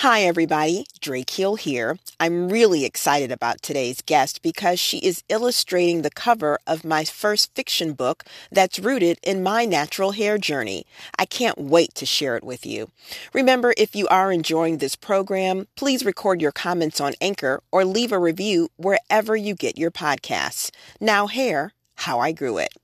Hi, 0.00 0.24
everybody. 0.24 0.86
Drake 1.00 1.30
Hill 1.30 1.56
here. 1.56 1.98
I'm 2.20 2.50
really 2.50 2.84
excited 2.84 3.32
about 3.32 3.62
today's 3.62 4.02
guest 4.02 4.42
because 4.42 4.78
she 4.78 4.98
is 4.98 5.24
illustrating 5.30 6.02
the 6.02 6.10
cover 6.10 6.58
of 6.66 6.84
my 6.84 7.02
first 7.06 7.54
fiction 7.54 7.94
book 7.94 8.22
that's 8.52 8.78
rooted 8.78 9.18
in 9.22 9.42
my 9.42 9.64
natural 9.64 10.10
hair 10.10 10.36
journey. 10.36 10.84
I 11.18 11.24
can't 11.24 11.56
wait 11.56 11.94
to 11.94 12.04
share 12.04 12.36
it 12.36 12.44
with 12.44 12.66
you. 12.66 12.90
Remember, 13.32 13.72
if 13.78 13.96
you 13.96 14.06
are 14.08 14.30
enjoying 14.30 14.78
this 14.78 14.96
program, 14.96 15.66
please 15.76 16.04
record 16.04 16.42
your 16.42 16.52
comments 16.52 17.00
on 17.00 17.14
Anchor 17.18 17.62
or 17.72 17.86
leave 17.86 18.12
a 18.12 18.18
review 18.18 18.68
wherever 18.76 19.34
you 19.34 19.54
get 19.54 19.78
your 19.78 19.90
podcasts. 19.90 20.70
Now, 21.00 21.26
hair, 21.26 21.72
how 21.94 22.20
I 22.20 22.32
grew 22.32 22.58
it. 22.58 22.74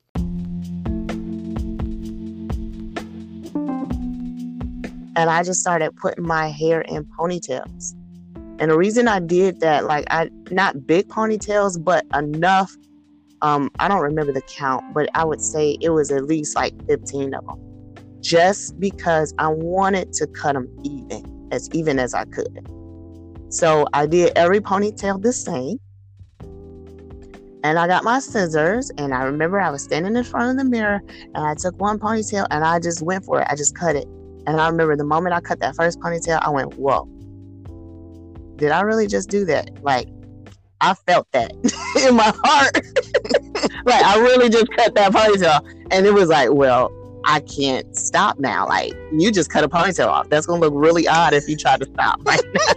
And 5.16 5.30
I 5.30 5.42
just 5.42 5.60
started 5.60 5.94
putting 5.96 6.26
my 6.26 6.48
hair 6.48 6.82
in 6.82 7.04
ponytails. 7.18 7.95
And 8.58 8.70
the 8.70 8.78
reason 8.78 9.09
I 9.09 9.18
did 9.18 9.60
that, 9.60 9.84
like 9.84 10.04
I 10.10 10.30
not 10.50 10.87
big 10.87 11.09
ponytails, 11.09 11.82
but 11.82 12.06
enough. 12.14 12.77
Um, 13.40 13.70
I 13.80 13.88
don't 13.88 14.02
remember 14.02 14.32
the 14.32 14.42
count, 14.42 14.84
but 14.95 15.09
I 15.14 15.24
would 15.24 15.40
say 15.40 15.77
it 15.80 15.90
was 15.90 16.12
at 16.12 16.24
least 16.24 16.54
like 16.54 16.73
15 16.87 17.34
of 17.34 17.45
them. 17.45 17.59
Just 18.20 18.78
because 18.78 19.34
I 19.38 19.48
wanted 19.48 20.12
to 20.12 20.28
cut 20.28 20.52
them 20.52 20.68
even, 20.84 21.48
as 21.51 21.68
even 21.73 21.98
as 21.98 22.15
I 22.15 22.24
could. 22.26 22.68
So 23.48 23.87
I 23.92 24.06
did 24.06 24.32
every 24.37 24.60
ponytail 24.60 25.20
the 25.20 25.32
same. 25.32 25.80
And 27.65 27.79
I 27.79 27.87
got 27.87 28.02
my 28.02 28.18
scissors, 28.18 28.90
and 28.96 29.15
I 29.15 29.23
remember 29.23 29.60
I 29.60 29.70
was 29.70 29.82
standing 29.82 30.16
in 30.16 30.24
front 30.24 30.51
of 30.51 30.56
the 30.56 30.68
mirror, 30.68 31.01
and 31.34 31.45
I 31.45 31.54
took 31.54 31.80
one 31.80 31.98
ponytail 31.98 32.46
and 32.51 32.65
I 32.65 32.80
just 32.80 33.02
went 33.02 33.24
for 33.24 33.40
it. 33.40 33.46
I 33.51 33.56
just 33.56 33.76
cut 33.76 33.95
it. 33.95 34.06
And 34.46 34.60
I 34.60 34.69
remember 34.69 34.96
the 34.96 35.05
moment 35.05 35.34
I 35.34 35.41
cut 35.41 35.60
that 35.60 35.77
first 35.77 36.01
ponytail, 36.01 36.41
I 36.42 36.51
went, 36.51 36.74
whoa, 36.74 37.06
did 38.56 38.70
I 38.70 38.80
really 38.82 39.06
just 39.06 39.28
do 39.28 39.45
that? 39.46 39.82
Like, 39.82 40.09
I 40.80 40.95
felt 40.95 41.30
that 41.32 41.52
in 42.07 42.16
my 42.16 42.32
heart. 42.45 42.74
like, 43.85 44.04
I 44.04 44.18
really 44.18 44.48
just 44.48 44.66
cut 44.76 44.95
that 44.96 45.13
ponytail. 45.13 45.60
And 45.90 46.07
it 46.07 46.13
was 46.13 46.29
like, 46.29 46.51
well, 46.52 46.90
I 47.24 47.40
can't 47.40 47.96
stop 47.96 48.38
now. 48.38 48.66
Like, 48.66 48.93
you 49.13 49.30
just 49.30 49.51
cut 49.51 49.63
a 49.65 49.68
ponytail 49.68 50.09
off. 50.09 50.29
That's 50.29 50.46
going 50.46 50.60
to 50.60 50.68
look 50.68 50.74
really 50.76 51.07
odd 51.07 51.35
if 51.35 51.48
you 51.48 51.57
try 51.57 51.76
to 51.76 51.85
stop 51.85 52.20
right 52.26 52.40
now. 52.54 52.74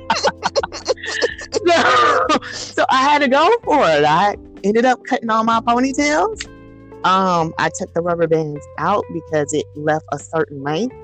so, 1.51 2.51
so 2.51 2.85
I 2.89 3.01
had 3.01 3.19
to 3.19 3.27
go 3.27 3.51
for 3.63 3.79
it. 3.89 4.05
I 4.05 4.37
ended 4.63 4.85
up 4.85 5.03
cutting 5.05 5.29
all 5.29 5.43
my 5.43 5.59
ponytails. 5.61 6.45
Um, 7.05 7.53
I 7.59 7.69
took 7.75 7.93
the 7.93 8.01
rubber 8.01 8.27
bands 8.27 8.65
out 8.79 9.05
because 9.13 9.53
it 9.53 9.65
left 9.75 10.05
a 10.11 10.17
certain 10.17 10.63
length. 10.63 10.95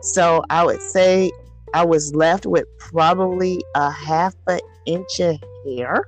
So 0.00 0.42
I 0.48 0.64
would 0.64 0.80
say 0.80 1.30
I 1.74 1.84
was 1.84 2.14
left 2.14 2.46
with 2.46 2.66
probably 2.78 3.62
a 3.74 3.90
half 3.90 4.34
an 4.46 4.60
inch 4.86 5.20
of 5.20 5.36
hair. 5.64 6.04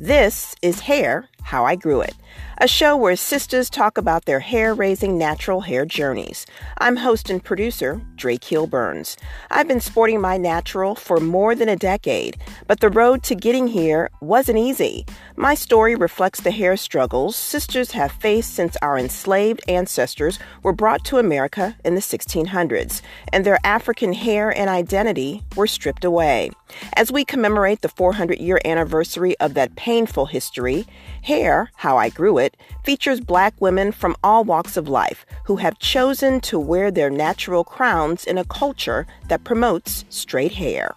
This 0.00 0.56
is 0.62 0.80
Hair 0.80 1.28
How 1.42 1.64
I 1.64 1.76
Grew 1.76 2.00
It 2.00 2.14
a 2.58 2.68
show 2.68 2.96
where 2.96 3.16
sisters 3.16 3.68
talk 3.68 3.98
about 3.98 4.24
their 4.24 4.38
hair 4.38 4.72
raising 4.72 5.18
natural 5.18 5.62
hair 5.62 5.84
journeys. 5.84 6.46
I'm 6.78 6.96
host 6.96 7.28
and 7.28 7.42
producer 7.42 8.00
Drake 8.14 8.44
Hill 8.44 8.68
Burns. 8.68 9.16
I've 9.50 9.66
been 9.66 9.80
sporting 9.80 10.20
my 10.20 10.36
natural 10.36 10.94
for 10.94 11.18
more 11.18 11.54
than 11.54 11.68
a 11.68 11.76
decade, 11.76 12.36
but 12.68 12.78
the 12.78 12.88
road 12.88 13.24
to 13.24 13.34
getting 13.34 13.66
here 13.66 14.10
wasn't 14.20 14.58
easy. 14.58 15.04
My 15.34 15.54
story 15.54 15.96
reflects 15.96 16.40
the 16.40 16.52
hair 16.52 16.76
struggles 16.76 17.34
sisters 17.34 17.90
have 17.92 18.12
faced 18.12 18.54
since 18.54 18.76
our 18.80 18.96
enslaved 18.96 19.60
ancestors 19.66 20.38
were 20.62 20.72
brought 20.72 21.04
to 21.06 21.18
America 21.18 21.76
in 21.84 21.96
the 21.96 22.00
1600s, 22.00 23.02
and 23.32 23.44
their 23.44 23.58
African 23.64 24.12
hair 24.12 24.56
and 24.56 24.70
identity 24.70 25.42
were 25.56 25.66
stripped 25.66 26.04
away. 26.04 26.50
As 26.94 27.10
we 27.10 27.24
commemorate 27.24 27.80
the 27.80 27.88
400 27.88 28.38
year 28.38 28.60
anniversary 28.64 29.36
of 29.40 29.54
that 29.54 29.74
painful 29.74 30.26
history, 30.26 30.86
Hair, 31.22 31.70
How 31.76 31.96
I 31.96 32.08
Grew 32.08 32.21
It, 32.22 32.56
features 32.84 33.20
black 33.20 33.52
women 33.60 33.90
from 33.90 34.16
all 34.22 34.44
walks 34.44 34.76
of 34.76 34.88
life 34.88 35.26
who 35.46 35.56
have 35.56 35.78
chosen 35.80 36.40
to 36.42 36.58
wear 36.58 36.90
their 36.90 37.10
natural 37.10 37.64
crowns 37.64 38.24
in 38.24 38.38
a 38.38 38.44
culture 38.44 39.06
that 39.28 39.44
promotes 39.44 40.04
straight 40.08 40.52
hair. 40.52 40.94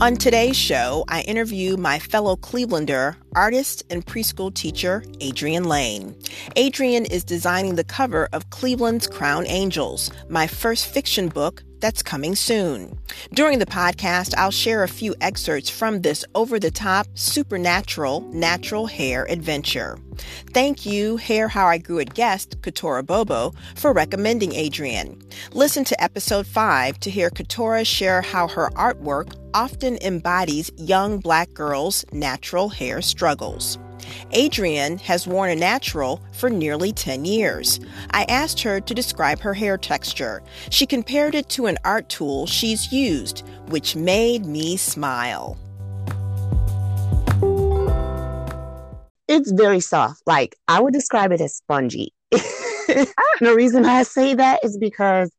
On 0.00 0.16
today's 0.16 0.56
show, 0.56 1.04
I 1.08 1.22
interview 1.22 1.76
my 1.76 1.98
fellow 1.98 2.36
Clevelander, 2.36 3.16
artist 3.34 3.84
and 3.88 4.04
preschool 4.04 4.52
teacher, 4.52 5.02
Adrian 5.20 5.64
Lane. 5.64 6.14
Adrian 6.56 7.06
is 7.06 7.24
designing 7.24 7.76
the 7.76 7.84
cover 7.84 8.28
of 8.32 8.50
Cleveland's 8.50 9.06
Crown 9.06 9.46
Angels, 9.46 10.10
my 10.28 10.46
first 10.46 10.86
fiction 10.86 11.28
book 11.28 11.62
that's 11.84 12.02
coming 12.02 12.34
soon. 12.34 12.98
During 13.34 13.58
the 13.58 13.66
podcast, 13.66 14.34
I'll 14.38 14.50
share 14.50 14.84
a 14.84 14.88
few 14.88 15.14
excerpts 15.20 15.68
from 15.68 16.00
this 16.00 16.24
over 16.34 16.58
the 16.58 16.70
top, 16.70 17.06
supernatural, 17.12 18.22
natural 18.32 18.86
hair 18.86 19.26
adventure. 19.28 19.98
Thank 20.54 20.86
you, 20.86 21.18
Hair 21.18 21.48
How 21.48 21.66
I 21.66 21.76
Grew 21.76 21.98
It 21.98 22.14
guest, 22.14 22.56
Keturah 22.62 23.02
Bobo, 23.02 23.52
for 23.76 23.92
recommending 23.92 24.54
Adrian. 24.54 25.20
Listen 25.52 25.84
to 25.84 26.02
episode 26.02 26.46
5 26.46 27.00
to 27.00 27.10
hear 27.10 27.28
Keturah 27.28 27.84
share 27.84 28.22
how 28.22 28.48
her 28.48 28.70
artwork 28.70 29.34
often 29.52 29.98
embodies 29.98 30.70
young 30.78 31.18
black 31.18 31.52
girls' 31.52 32.02
natural 32.12 32.70
hair 32.70 33.02
struggles. 33.02 33.78
Adrian 34.32 34.98
has 34.98 35.26
worn 35.26 35.50
a 35.50 35.56
natural 35.56 36.20
for 36.32 36.50
nearly 36.50 36.92
10 36.92 37.24
years. 37.24 37.80
I 38.10 38.24
asked 38.28 38.60
her 38.62 38.80
to 38.80 38.94
describe 38.94 39.40
her 39.40 39.54
hair 39.54 39.78
texture. 39.78 40.42
She 40.70 40.86
compared 40.86 41.34
it 41.34 41.48
to 41.50 41.66
an 41.66 41.78
art 41.84 42.08
tool 42.08 42.46
she's 42.46 42.92
used, 42.92 43.46
which 43.68 43.96
made 43.96 44.44
me 44.46 44.76
smile. 44.76 45.58
It's 49.28 49.50
very 49.52 49.80
soft. 49.80 50.22
Like 50.26 50.56
I 50.68 50.80
would 50.80 50.92
describe 50.92 51.32
it 51.32 51.40
as 51.40 51.56
spongy. 51.56 52.12
the 52.30 53.54
reason 53.56 53.84
I 53.84 54.02
say 54.02 54.34
that 54.34 54.60
is 54.62 54.78
because 54.78 55.30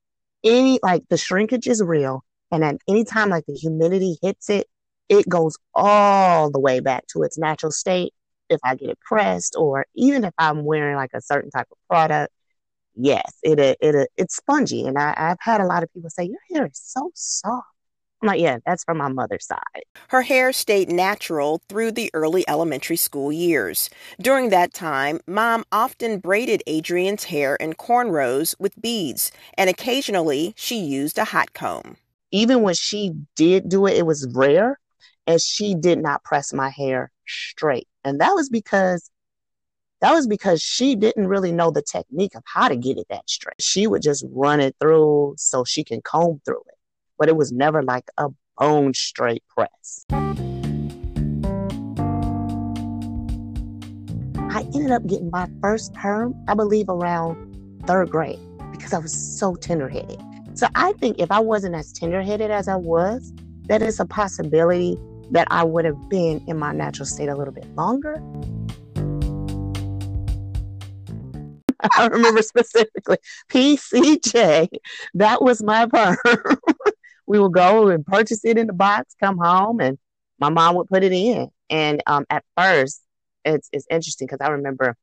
any 0.43 0.79
like 0.83 1.03
the 1.09 1.17
shrinkage 1.17 1.67
is 1.67 1.81
real. 1.83 2.23
And 2.51 2.63
at 2.63 2.77
any 2.87 3.03
time 3.03 3.29
like 3.29 3.45
the 3.45 3.53
humidity 3.53 4.17
hits 4.21 4.49
it, 4.49 4.67
it 5.09 5.27
goes 5.29 5.55
all 5.73 6.49
the 6.49 6.59
way 6.59 6.79
back 6.79 7.05
to 7.07 7.23
its 7.23 7.37
natural 7.37 7.71
state 7.71 8.13
if 8.49 8.59
I 8.63 8.75
get 8.75 8.89
it 8.89 8.99
pressed 8.99 9.55
or 9.57 9.85
even 9.95 10.23
if 10.23 10.33
I'm 10.37 10.63
wearing 10.63 10.95
like 10.95 11.11
a 11.13 11.21
certain 11.21 11.51
type 11.51 11.67
of 11.71 11.77
product, 11.89 12.33
yes, 12.95 13.33
it 13.43 13.59
it, 13.59 13.77
it 13.81 14.09
it's 14.17 14.35
spongy. 14.35 14.85
And 14.85 14.97
I, 14.97 15.13
I've 15.17 15.37
had 15.41 15.61
a 15.61 15.65
lot 15.65 15.83
of 15.83 15.93
people 15.93 16.09
say, 16.09 16.25
Your 16.25 16.39
hair 16.51 16.67
is 16.67 16.79
so 16.83 17.11
soft. 17.13 17.67
I'm 18.21 18.27
like, 18.27 18.39
yeah, 18.41 18.57
that's 18.65 18.83
from 18.83 18.97
my 18.97 19.09
mother's 19.09 19.45
side. 19.45 19.83
Her 20.07 20.23
hair 20.23 20.51
stayed 20.51 20.89
natural 20.89 21.61
through 21.69 21.91
the 21.91 22.09
early 22.13 22.43
elementary 22.47 22.95
school 22.95 23.31
years. 23.31 23.89
During 24.19 24.49
that 24.49 24.73
time, 24.73 25.19
mom 25.27 25.63
often 25.71 26.19
braided 26.19 26.63
Adrian's 26.65 27.25
hair 27.25 27.55
in 27.57 27.73
cornrows 27.73 28.55
with 28.57 28.81
beads, 28.81 29.31
and 29.57 29.69
occasionally 29.69 30.53
she 30.57 30.79
used 30.79 31.19
a 31.19 31.25
hot 31.25 31.53
comb. 31.53 31.97
Even 32.31 32.63
when 32.63 32.73
she 32.73 33.13
did 33.35 33.69
do 33.69 33.85
it, 33.85 33.95
it 33.95 34.05
was 34.07 34.27
rare, 34.33 34.79
and 35.27 35.41
she 35.41 35.75
did 35.75 35.99
not 35.99 36.23
press 36.23 36.53
my 36.53 36.69
hair 36.69 37.11
straight. 37.27 37.87
And 38.03 38.21
that 38.21 38.33
was 38.33 38.49
because 38.49 39.09
that 40.01 40.11
was 40.13 40.27
because 40.27 40.61
she 40.61 40.95
didn't 40.95 41.27
really 41.27 41.51
know 41.51 41.71
the 41.71 41.81
technique 41.81 42.35
of 42.35 42.43
how 42.45 42.67
to 42.67 42.75
get 42.75 42.97
it 42.97 43.07
that 43.09 43.29
straight. 43.29 43.61
She 43.61 43.87
would 43.87 44.01
just 44.01 44.25
run 44.29 44.59
it 44.59 44.75
through 44.79 45.35
so 45.37 45.63
she 45.63 45.83
can 45.83 46.01
comb 46.01 46.41
through 46.45 46.61
it. 46.67 46.75
But 47.17 47.29
it 47.29 47.35
was 47.35 47.51
never 47.51 47.81
like 47.81 48.05
a 48.17 48.27
bone 48.57 48.93
straight 48.93 49.43
press. 49.47 50.05
I 54.55 54.61
ended 54.73 54.91
up 54.91 55.07
getting 55.07 55.31
my 55.31 55.49
first 55.61 55.93
perm, 55.93 56.35
I 56.47 56.53
believe, 56.53 56.87
around 56.89 57.81
third 57.87 58.09
grade 58.09 58.39
because 58.71 58.93
I 58.93 58.99
was 58.99 59.13
so 59.13 59.55
tender 59.55 59.89
headed. 59.89 60.21
So 60.53 60.67
I 60.75 60.93
think 60.93 61.19
if 61.19 61.31
I 61.31 61.39
wasn't 61.39 61.75
as 61.75 61.91
tender 61.91 62.21
headed 62.21 62.51
as 62.51 62.67
I 62.67 62.75
was, 62.75 63.33
that 63.67 63.81
is 63.81 63.99
a 63.99 64.05
possibility 64.05 64.97
that 65.31 65.47
I 65.51 65.63
would 65.63 65.85
have 65.85 66.09
been 66.09 66.43
in 66.47 66.57
my 66.57 66.73
natural 66.73 67.05
state 67.05 67.29
a 67.29 67.35
little 67.35 67.53
bit 67.53 67.67
longer. 67.75 68.21
I 71.97 72.07
remember 72.07 72.41
specifically 72.41 73.17
PCJ. 73.49 74.69
That 75.15 75.41
was 75.41 75.63
my 75.63 75.85
perm. 75.87 76.17
we 77.27 77.39
would 77.39 77.53
go 77.53 77.89
and 77.89 78.05
purchase 78.05 78.45
it 78.45 78.57
in 78.57 78.67
the 78.67 78.73
box, 78.73 79.15
come 79.19 79.37
home, 79.37 79.79
and 79.79 79.97
my 80.39 80.49
mom 80.49 80.75
would 80.75 80.87
put 80.87 81.03
it 81.03 81.13
in. 81.13 81.49
And 81.69 82.01
um, 82.07 82.25
at 82.29 82.43
first, 82.57 83.01
it's, 83.43 83.69
it's 83.71 83.87
interesting 83.89 84.27
because 84.27 84.45
I 84.45 84.51
remember 84.51 84.95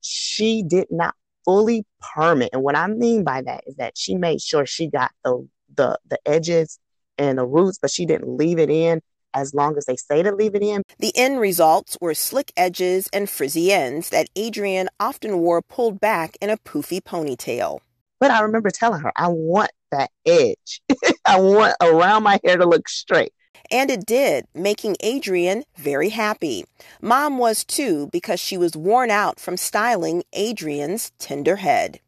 she 0.00 0.62
did 0.62 0.88
not 0.90 1.14
fully 1.44 1.84
perm 2.14 2.42
it. 2.42 2.50
And 2.52 2.62
what 2.62 2.76
I 2.76 2.86
mean 2.86 3.24
by 3.24 3.42
that 3.42 3.64
is 3.66 3.76
that 3.76 3.96
she 3.96 4.14
made 4.14 4.40
sure 4.40 4.66
she 4.66 4.88
got 4.88 5.12
the 5.24 5.48
the 5.76 5.98
the 6.08 6.18
edges 6.26 6.78
and 7.18 7.38
the 7.38 7.46
roots, 7.46 7.78
but 7.80 7.90
she 7.90 8.06
didn't 8.06 8.36
leave 8.36 8.58
it 8.58 8.70
in 8.70 9.00
as 9.34 9.54
long 9.54 9.76
as 9.76 9.86
they 9.86 9.96
say 9.96 10.22
to 10.22 10.34
leave 10.34 10.54
it 10.54 10.62
in. 10.62 10.82
The 10.98 11.12
end 11.16 11.40
results 11.40 11.96
were 12.00 12.14
slick 12.14 12.52
edges 12.56 13.08
and 13.12 13.28
frizzy 13.28 13.72
ends 13.72 14.10
that 14.10 14.28
Adrian 14.36 14.88
often 14.98 15.38
wore 15.38 15.62
pulled 15.62 16.00
back 16.00 16.36
in 16.40 16.50
a 16.50 16.56
poofy 16.56 17.00
ponytail. 17.00 17.80
But 18.18 18.30
I 18.30 18.40
remember 18.40 18.70
telling 18.70 19.00
her, 19.00 19.12
I 19.16 19.28
want 19.28 19.70
that 19.92 20.10
edge. 20.26 20.82
I 21.26 21.40
want 21.40 21.74
around 21.80 22.22
my 22.22 22.38
hair 22.44 22.56
to 22.56 22.66
look 22.66 22.88
straight. 22.88 23.32
And 23.70 23.90
it 23.90 24.04
did, 24.04 24.46
making 24.54 24.96
Adrian 25.00 25.64
very 25.76 26.08
happy. 26.08 26.64
Mom 27.00 27.38
was 27.38 27.64
too, 27.64 28.08
because 28.12 28.40
she 28.40 28.58
was 28.58 28.76
worn 28.76 29.10
out 29.10 29.38
from 29.38 29.56
styling 29.56 30.24
Adrian's 30.32 31.12
tender 31.18 31.56
head. 31.56 32.00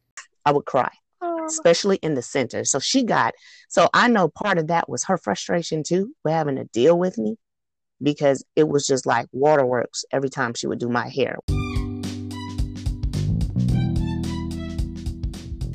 I 0.45 0.53
would 0.53 0.65
cry, 0.65 0.91
Oh. 1.25 1.47
especially 1.47 1.99
in 1.99 2.15
the 2.15 2.23
center. 2.23 2.65
So 2.65 2.81
she 2.81 3.05
got, 3.05 3.35
so 3.69 3.89
I 3.95 4.09
know 4.09 4.29
part 4.29 4.59
of 4.59 4.67
that 4.67 4.89
was 4.89 5.05
her 5.05 5.17
frustration 5.17 5.85
too, 5.85 6.13
with 6.25 6.35
having 6.35 6.57
to 6.57 6.65
deal 6.65 6.99
with 6.99 7.17
me 7.17 7.37
because 8.03 8.45
it 8.57 8.67
was 8.67 8.89
just 8.89 9.07
like 9.07 9.29
waterworks 9.31 10.05
every 10.11 10.31
time 10.31 10.53
she 10.55 10.67
would 10.67 10.81
do 10.81 10.89
my 10.89 11.09
hair. 11.09 11.39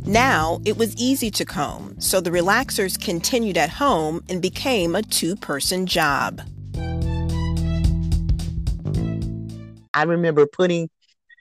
Now 0.05 0.59
it 0.65 0.77
was 0.77 0.93
easy 0.97 1.31
to 1.31 1.45
comb, 1.45 1.95
so 1.99 2.19
the 2.19 2.29
relaxers 2.29 2.99
continued 3.01 3.57
at 3.57 3.69
home 3.69 4.23
and 4.27 4.41
became 4.41 4.95
a 4.95 5.01
two 5.01 5.37
person 5.37 5.85
job. 5.85 6.41
I 9.93 10.03
remember 10.03 10.45
putting 10.45 10.89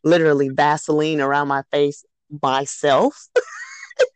literally 0.04 0.48
Vaseline 0.48 1.20
around 1.20 1.48
my 1.48 1.62
face 1.72 2.04
myself. 2.40 3.28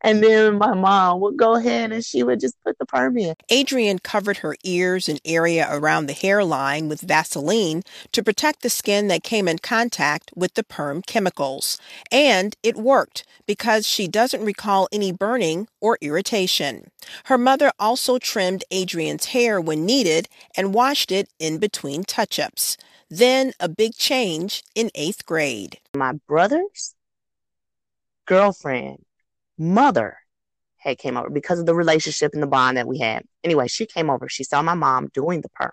And 0.00 0.22
then 0.22 0.58
my 0.58 0.74
mom 0.74 1.20
would 1.20 1.36
go 1.36 1.54
ahead 1.54 1.92
and 1.92 2.04
she 2.04 2.22
would 2.22 2.40
just 2.40 2.56
put 2.64 2.78
the 2.78 2.86
perm 2.86 3.18
in. 3.18 3.34
Adrian 3.48 3.98
covered 3.98 4.38
her 4.38 4.56
ears 4.64 5.08
and 5.08 5.20
area 5.24 5.66
around 5.70 6.06
the 6.06 6.12
hairline 6.12 6.88
with 6.88 7.00
Vaseline 7.00 7.82
to 8.12 8.22
protect 8.22 8.62
the 8.62 8.70
skin 8.70 9.08
that 9.08 9.24
came 9.24 9.48
in 9.48 9.58
contact 9.58 10.30
with 10.36 10.54
the 10.54 10.62
perm 10.62 11.02
chemicals. 11.02 11.78
And 12.12 12.56
it 12.62 12.76
worked 12.76 13.24
because 13.46 13.86
she 13.86 14.06
doesn't 14.06 14.44
recall 14.44 14.88
any 14.92 15.10
burning 15.10 15.68
or 15.80 15.98
irritation. 16.00 16.90
Her 17.24 17.38
mother 17.38 17.72
also 17.78 18.18
trimmed 18.18 18.64
Adrian's 18.70 19.26
hair 19.26 19.60
when 19.60 19.84
needed 19.84 20.28
and 20.56 20.74
washed 20.74 21.10
it 21.10 21.28
in 21.38 21.58
between 21.58 22.04
touch 22.04 22.38
ups. 22.38 22.76
Then 23.10 23.52
a 23.58 23.68
big 23.68 23.94
change 23.96 24.62
in 24.74 24.90
eighth 24.94 25.24
grade. 25.24 25.78
My 25.96 26.12
brother's 26.28 26.94
girlfriend 28.28 29.04
mother 29.56 30.18
had 30.76 30.98
came 30.98 31.16
over 31.16 31.30
because 31.30 31.58
of 31.58 31.66
the 31.66 31.74
relationship 31.74 32.32
and 32.34 32.42
the 32.42 32.46
bond 32.46 32.76
that 32.76 32.86
we 32.86 32.98
had. 32.98 33.24
Anyway, 33.42 33.66
she 33.66 33.86
came 33.86 34.10
over. 34.10 34.28
She 34.28 34.44
saw 34.44 34.62
my 34.62 34.74
mom 34.74 35.08
doing 35.12 35.40
the 35.40 35.48
perm. 35.48 35.72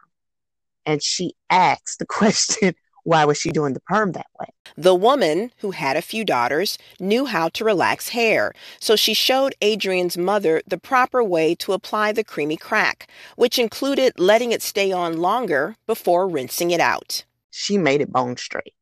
And 0.86 1.04
she 1.04 1.36
asked 1.50 2.00
the 2.00 2.06
question, 2.08 2.74
why 3.04 3.24
was 3.26 3.38
she 3.38 3.52
doing 3.52 3.74
the 3.74 3.82
perm 3.82 4.14
that 4.14 4.26
way? 4.40 4.48
The 4.76 4.96
woman, 4.96 5.52
who 5.58 5.72
had 5.72 5.96
a 5.96 6.02
few 6.02 6.26
daughters, 6.26 6.80
knew 7.00 7.26
how 7.26 7.50
to 7.50 7.64
relax 7.64 8.10
hair, 8.10 8.54
so 8.80 8.96
she 8.96 9.14
showed 9.14 9.54
Adrian's 9.62 10.18
mother 10.18 10.64
the 10.66 10.80
proper 10.80 11.24
way 11.24 11.54
to 11.56 11.74
apply 11.74 12.14
the 12.14 12.24
creamy 12.24 12.58
crack, 12.58 13.08
which 13.36 13.60
included 13.60 14.14
letting 14.18 14.52
it 14.52 14.64
stay 14.64 14.92
on 14.92 15.18
longer 15.18 15.76
before 15.86 16.28
rinsing 16.28 16.72
it 16.72 16.80
out. 16.80 17.26
She 17.52 17.78
made 17.78 18.02
it 18.02 18.12
bone 18.12 18.38
straight. 18.38 18.74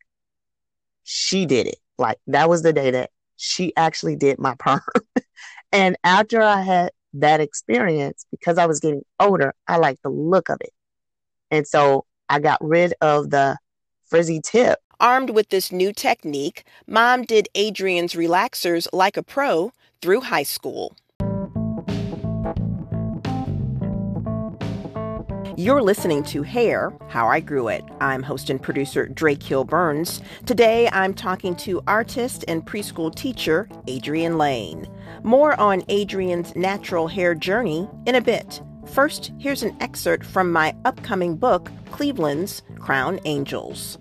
She 1.04 1.46
did 1.46 1.68
it. 1.68 1.80
Like 1.98 2.18
that 2.28 2.48
was 2.48 2.64
the 2.64 2.72
day 2.72 2.92
that 2.92 3.12
she 3.44 3.74
actually 3.75 4.16
did 4.16 4.40
my 4.40 4.56
perm. 4.57 4.80
and 5.72 5.98
after 6.04 6.42
I 6.42 6.62
had 6.62 6.92
that 7.16 7.42
experience, 7.42 8.25
because 8.31 8.57
I 8.57 8.66
was 8.66 8.80
getting 8.80 9.04
older, 9.19 9.54
I 9.68 9.78
liked 9.78 10.01
the 10.01 10.10
look 10.10 10.50
of 10.50 10.57
it. 10.62 10.72
And 11.51 11.68
so 11.68 12.06
I 12.30 12.40
got 12.40 12.63
rid 12.63 12.94
of 13.01 13.30
the 13.30 13.57
frizzy 14.06 14.40
tip. 14.42 14.80
Armed 15.00 15.31
with 15.31 15.50
this 15.50 15.72
new 15.72 15.92
technique, 15.92 16.63
mom 16.88 17.24
did 17.24 17.50
Adrian's 17.54 18.13
relaxers 18.13 18.88
like 18.94 19.18
a 19.18 19.24
pro 19.24 19.74
through 20.01 20.22
high 20.22 20.44
school. 20.44 20.96
You're 25.56 25.84
listening 25.84 26.24
to 26.24 26.42
Hair 26.42 26.92
How 27.10 27.28
I 27.28 27.40
Grew 27.40 27.68
It. 27.68 27.86
I'm 28.02 28.24
host 28.24 28.50
and 28.50 28.60
producer 28.60 29.06
Drake 29.06 29.44
Hill 29.44 29.66
Burns. 29.66 30.20
Today 30.48 30.90
I'm 30.92 31.14
talking 31.14 31.56
to 31.58 31.84
artist 31.86 32.44
and 32.48 32.66
preschool 32.66 33.14
teacher 33.14 33.70
Adrian 33.86 34.40
Lane. 34.40 34.88
More 35.22 35.60
on 35.60 35.84
Adrian's 35.90 36.56
natural 36.56 37.08
hair 37.08 37.36
journey 37.36 37.88
in 38.08 38.16
a 38.16 38.22
bit. 38.22 38.64
First, 38.88 39.32
here's 39.38 39.62
an 39.62 39.78
excerpt 39.80 40.26
from 40.26 40.52
my 40.52 40.76
upcoming 40.86 41.36
book, 41.36 41.70
Cleveland's 41.92 42.64
Crown 42.80 43.20
Angels. 43.26 44.00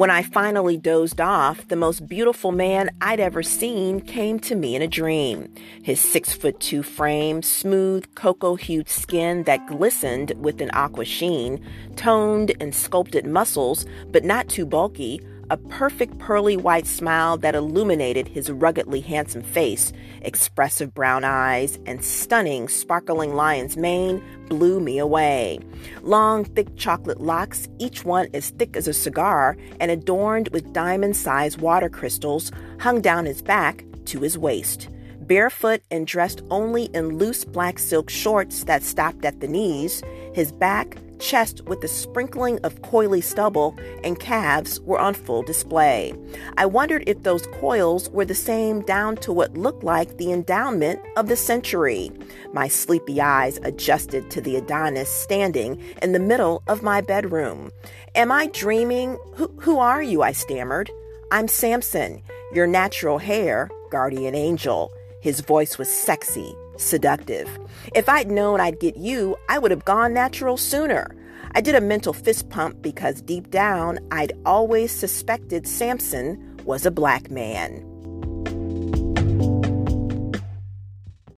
When 0.00 0.08
I 0.08 0.22
finally 0.22 0.78
dozed 0.78 1.20
off, 1.20 1.68
the 1.68 1.76
most 1.76 2.08
beautiful 2.08 2.52
man 2.52 2.88
I'd 3.02 3.20
ever 3.20 3.42
seen 3.42 4.00
came 4.00 4.40
to 4.40 4.54
me 4.54 4.74
in 4.74 4.80
a 4.80 4.88
dream. 4.88 5.52
His 5.82 6.00
six 6.00 6.32
foot 6.32 6.58
two 6.58 6.82
frame, 6.82 7.42
smooth 7.42 8.06
cocoa 8.14 8.54
hued 8.54 8.88
skin 8.88 9.42
that 9.42 9.66
glistened 9.66 10.32
with 10.38 10.62
an 10.62 10.70
aqua 10.72 11.04
sheen, 11.04 11.62
toned 11.96 12.52
and 12.60 12.74
sculpted 12.74 13.26
muscles, 13.26 13.84
but 14.10 14.24
not 14.24 14.48
too 14.48 14.64
bulky, 14.64 15.20
a 15.50 15.56
perfect 15.56 16.18
pearly 16.18 16.56
white 16.56 16.86
smile 16.86 17.36
that 17.36 17.54
illuminated 17.54 18.28
his 18.28 18.50
ruggedly 18.50 19.00
handsome 19.00 19.42
face, 19.42 19.92
expressive 20.22 20.94
brown 20.94 21.24
eyes, 21.24 21.78
and 21.86 22.04
stunning, 22.04 22.68
sparkling 22.68 23.34
lion's 23.34 23.76
mane 23.76 24.22
blew 24.48 24.80
me 24.80 24.98
away. 24.98 25.58
Long, 26.02 26.44
thick 26.44 26.76
chocolate 26.76 27.20
locks, 27.20 27.68
each 27.78 28.04
one 28.04 28.28
as 28.32 28.50
thick 28.50 28.76
as 28.76 28.88
a 28.88 28.92
cigar 28.92 29.56
and 29.80 29.90
adorned 29.90 30.48
with 30.48 30.72
diamond 30.72 31.16
sized 31.16 31.60
water 31.60 31.88
crystals, 31.88 32.52
hung 32.78 33.00
down 33.00 33.26
his 33.26 33.42
back 33.42 33.84
to 34.06 34.20
his 34.20 34.38
waist 34.38 34.88
barefoot 35.30 35.80
and 35.92 36.08
dressed 36.08 36.42
only 36.50 36.86
in 36.86 37.16
loose 37.16 37.44
black 37.44 37.78
silk 37.78 38.10
shorts 38.10 38.64
that 38.64 38.82
stopped 38.82 39.24
at 39.24 39.38
the 39.38 39.46
knees, 39.46 40.02
his 40.34 40.50
back, 40.50 40.96
chest 41.20 41.62
with 41.66 41.84
a 41.84 41.88
sprinkling 41.88 42.58
of 42.60 42.82
coily 42.82 43.22
stubble, 43.22 43.76
and 44.02 44.18
calves 44.18 44.80
were 44.80 44.98
on 44.98 45.14
full 45.14 45.42
display. 45.42 46.12
I 46.56 46.66
wondered 46.66 47.04
if 47.06 47.22
those 47.22 47.46
coils 47.48 48.10
were 48.10 48.24
the 48.24 48.34
same 48.34 48.80
down 48.82 49.16
to 49.18 49.32
what 49.32 49.56
looked 49.56 49.84
like 49.84 50.16
the 50.16 50.32
endowment 50.32 51.00
of 51.16 51.28
the 51.28 51.36
century. 51.36 52.10
My 52.52 52.66
sleepy 52.66 53.20
eyes 53.20 53.60
adjusted 53.62 54.30
to 54.30 54.40
the 54.40 54.56
Adonis 54.56 55.10
standing 55.10 55.80
in 56.02 56.12
the 56.12 56.18
middle 56.18 56.62
of 56.66 56.82
my 56.82 57.00
bedroom. 57.00 57.70
Am 58.14 58.32
I 58.32 58.46
dreaming? 58.48 59.18
Who, 59.34 59.52
who 59.60 59.78
are 59.78 60.02
you? 60.02 60.22
I 60.22 60.32
stammered. 60.32 60.90
I'm 61.30 61.46
Samson, 61.46 62.22
your 62.52 62.66
natural 62.66 63.18
hair 63.18 63.70
guardian 63.90 64.34
angel. 64.34 64.92
His 65.20 65.40
voice 65.40 65.76
was 65.76 65.88
sexy, 65.88 66.56
seductive. 66.80 67.48
If 67.94 68.08
I'd 68.08 68.30
known 68.30 68.60
I'd 68.60 68.80
get 68.80 68.96
you, 68.96 69.36
I 69.48 69.58
would 69.58 69.70
have 69.70 69.84
gone 69.84 70.14
natural 70.14 70.56
sooner. 70.56 71.14
I 71.54 71.60
did 71.60 71.74
a 71.74 71.80
mental 71.80 72.12
fist 72.12 72.48
pump 72.48 72.80
because 72.80 73.22
deep 73.22 73.50
down, 73.50 73.98
I'd 74.10 74.32
always 74.46 74.92
suspected 74.92 75.66
Samson 75.66 76.56
was 76.64 76.86
a 76.86 76.90
black 76.90 77.30
man. 77.30 77.84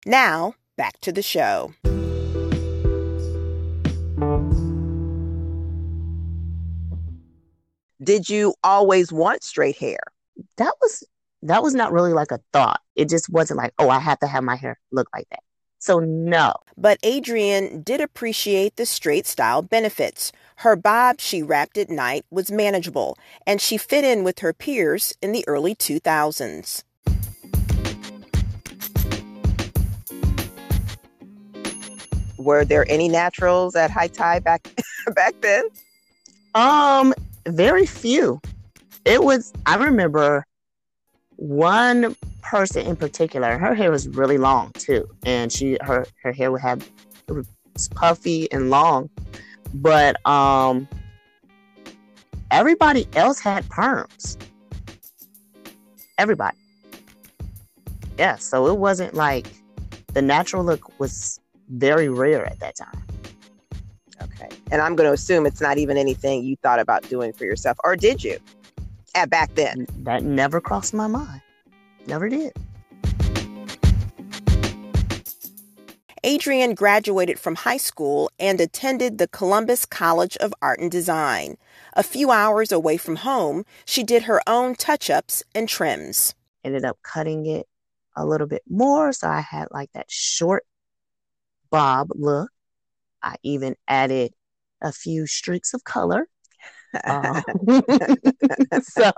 Now, 0.05 0.55
back 0.77 1.01
to 1.01 1.13
the 1.13 1.23
show. 1.23 1.73
Did 8.03 8.29
you 8.29 8.55
always 8.65 9.13
want 9.13 9.45
straight 9.45 9.79
hair? 9.79 10.01
That 10.57 10.75
was 10.81 11.05
that 11.43 11.63
was 11.63 11.75
not 11.75 11.93
really 11.93 12.13
like 12.13 12.31
a 12.31 12.41
thought. 12.53 12.81
It 12.95 13.09
just 13.09 13.29
wasn't 13.29 13.59
like, 13.59 13.75
oh, 13.79 13.89
I 13.89 13.99
have 13.99 14.21
to 14.21 14.27
have 14.27 14.45
my 14.45 14.57
hair 14.57 14.79
look 14.93 15.09
like 15.13 15.29
that. 15.31 15.43
So, 15.79 15.99
no. 15.99 16.55
But 16.77 16.99
Adrian 17.03 17.83
did 17.83 18.01
appreciate 18.01 18.77
the 18.77 18.87
straight 18.87 19.27
style 19.27 19.63
benefits. 19.63 20.31
Her 20.57 20.77
bob 20.77 21.21
she 21.21 21.43
wrapped 21.43 21.77
at 21.77 21.91
night 21.91 22.25
was 22.31 22.53
manageable, 22.53 23.19
and 23.45 23.61
she 23.61 23.77
fit 23.77 24.05
in 24.05 24.23
with 24.23 24.39
her 24.39 24.53
peers 24.53 25.13
in 25.21 25.33
the 25.33 25.45
early 25.49 25.75
2000s. 25.75 26.85
Were 32.39 32.65
there 32.65 32.89
any 32.89 33.09
naturals 33.09 33.75
at 33.75 33.91
high 33.91 34.09
tide 34.09 34.45
back 34.45 34.69
back 35.15 35.35
then? 35.41 35.65
Um, 36.55 37.13
very 37.47 37.87
few. 37.87 38.41
It 39.05 39.25
was 39.25 39.53
I 39.67 39.77
remember 39.77 40.45
one 41.43 42.15
person 42.41 42.87
in 42.87 42.95
particular, 42.95 43.59
her 43.59 43.75
hair 43.75 43.91
was 43.91 44.09
really 44.09 44.39
long 44.39 44.71
too, 44.75 45.09
and 45.27 45.51
she 45.51 45.77
her 45.81 46.07
her 46.23 46.31
hair 46.33 46.53
would 46.53 46.61
have 46.61 46.89
was 47.29 47.89
puffy 47.97 48.51
and 48.53 48.71
long, 48.71 49.11
but 49.75 50.25
um, 50.25 50.89
everybody 52.53 53.09
else 53.15 53.41
had 53.41 53.65
perms. 53.65 54.37
Everybody. 56.17 56.57
Yeah, 58.17 58.37
so 58.37 58.69
it 58.69 58.79
wasn't 58.79 59.15
like 59.15 59.49
the 60.15 60.23
natural 60.23 60.63
look 60.63 61.01
was 61.01 61.41
very 61.71 62.09
rare 62.09 62.47
at 62.47 62.61
that 62.61 62.77
time. 62.77 63.03
Okay. 64.23 64.49
And 64.71 64.81
I'm 64.81 64.95
going 64.95 65.09
to 65.09 65.13
assume 65.13 65.47
it's 65.47 65.61
not 65.61 65.79
even 65.79 65.97
anything 65.97 66.45
you 66.45 66.55
thought 66.63 66.79
about 66.79 67.09
doing 67.09 67.33
for 67.33 67.47
yourself, 67.47 67.79
or 67.83 67.97
did 67.97 68.23
you? 68.23 68.39
At 69.15 69.31
back 69.31 69.55
then? 69.55 69.87
That 69.99 70.23
never 70.23 70.61
crossed 70.61 70.95
my 70.95 71.07
mind. 71.07 71.43
Never 72.07 72.29
did. 72.29 72.53
Adrian 76.25 76.75
graduated 76.75 77.39
from 77.39 77.57
high 77.57 77.77
school 77.77 78.31
and 78.39 78.61
attended 78.61 79.19
the 79.19 79.27
Columbus 79.27 79.85
College 79.85 80.37
of 80.37 80.55
Art 80.63 80.79
and 80.79 80.91
Design. 80.91 81.57
A 81.95 82.05
few 82.05 82.31
hours 82.31 82.71
away 82.71 82.97
from 82.97 83.17
home, 83.17 83.65
she 83.85 84.05
did 84.05 84.23
her 84.23 84.41
own 84.47 84.77
touch 84.77 85.11
ups 85.11 85.43
and 85.53 85.69
trims. 85.69 86.35
Ended 86.63 86.85
up 86.85 86.99
cutting 87.03 87.47
it 87.47 87.67
a 88.15 88.25
little 88.25 88.47
bit 88.47 88.63
more, 88.69 89.13
so 89.13 89.29
I 89.29 89.41
had 89.41 89.69
like 89.73 89.91
that 89.95 90.11
short 90.11 90.65
bob 91.71 92.11
look. 92.15 92.51
I 93.21 93.37
even 93.43 93.75
added 93.89 94.33
a 94.81 94.93
few 94.93 95.27
streaks 95.27 95.75
of 95.75 95.83
color. 95.83 96.29
Um, 97.05 97.43
so, 98.83 99.11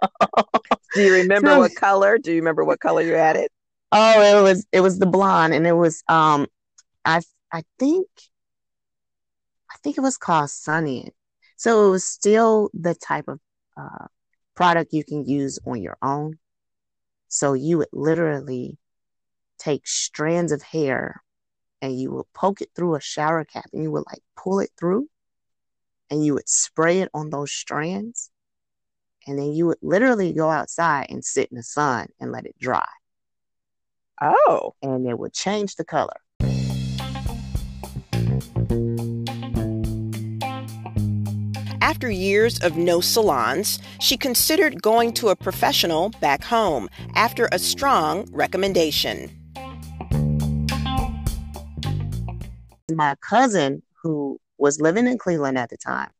do 0.95 1.02
you 1.02 1.12
remember 1.12 1.50
so, 1.50 1.59
what 1.59 1.75
color? 1.75 2.19
Do 2.19 2.31
you 2.31 2.38
remember 2.38 2.64
what 2.64 2.81
color 2.81 3.02
you 3.02 3.14
added? 3.14 3.49
Oh, 3.93 4.38
it 4.38 4.43
was 4.43 4.66
it 4.73 4.81
was 4.81 4.99
the 4.99 5.07
blonde, 5.07 5.54
and 5.54 5.66
it 5.66 5.73
was 5.73 6.02
um 6.09 6.47
I 7.04 7.21
I 7.52 7.62
think 7.78 8.09
I 9.71 9.76
think 9.83 9.99
it 9.99 10.02
was 10.02 10.16
called 10.16 10.50
Sun-In. 10.50 11.11
So 11.57 11.88
it 11.88 11.90
was 11.90 12.04
still 12.04 12.71
the 12.75 12.95
type 12.95 13.28
of 13.28 13.40
uh, 13.76 14.07
product 14.54 14.93
you 14.93 15.04
can 15.04 15.25
use 15.25 15.59
on 15.66 15.83
your 15.83 15.97
own. 16.02 16.38
So 17.28 17.54
you 17.54 17.78
would 17.78 17.88
literally 17.93 18.78
take 19.59 19.87
strands 19.87 20.52
of 20.52 20.62
hair 20.62 21.23
and 21.83 21.99
you 21.99 22.12
would 22.12 22.33
poke 22.33 22.61
it 22.61 22.71
through 22.75 22.95
a 22.95 23.00
shower 23.00 23.45
cap 23.45 23.66
and 23.73 23.83
you 23.83 23.90
would 23.90 24.04
like 24.07 24.23
pull 24.37 24.61
it 24.61 24.71
through 24.78 25.09
and 26.11 26.25
you 26.25 26.34
would 26.34 26.49
spray 26.49 27.00
it 27.00 27.11
on 27.14 27.30
those 27.30 27.52
strands. 27.52 28.30
And 29.26 29.38
then 29.38 29.52
you 29.52 29.66
would 29.66 29.78
literally 29.82 30.32
go 30.32 30.50
outside 30.50 31.06
and 31.08 31.25
sit 31.25 31.50
in 31.50 31.56
the 31.56 31.62
sun 31.62 32.08
and 32.20 32.30
let 32.30 32.46
it 32.46 32.56
dry. 32.58 32.87
Oh. 34.20 34.75
And 34.82 35.06
it 35.06 35.18
would 35.18 35.32
change 35.32 35.76
the 35.76 35.84
color. 35.84 36.20
After 41.80 42.11
years 42.11 42.58
of 42.61 42.76
no 42.76 43.00
salons, 43.00 43.78
she 44.00 44.16
considered 44.16 44.82
going 44.82 45.12
to 45.14 45.28
a 45.28 45.37
professional 45.37 46.11
back 46.20 46.42
home 46.42 46.88
after 47.14 47.49
a 47.52 47.58
strong 47.58 48.28
recommendation. 48.32 49.30
My 52.90 53.16
cousin, 53.20 53.82
who 54.02 54.38
was 54.64 54.80
living 54.80 55.06
in 55.06 55.18
Cleveland 55.18 55.59
at 55.59 55.68
the 55.68 55.76
time, 55.76 56.11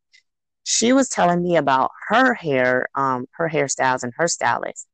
she 0.65 0.93
was 0.93 1.09
telling 1.09 1.43
me 1.43 1.57
about 1.57 1.91
her 2.09 2.35
hair, 2.35 2.87
um, 2.95 3.27
her 3.33 3.49
hairstyles 3.49 4.03
and 4.03 4.13
her 4.19 4.29
stylist. 4.29 4.87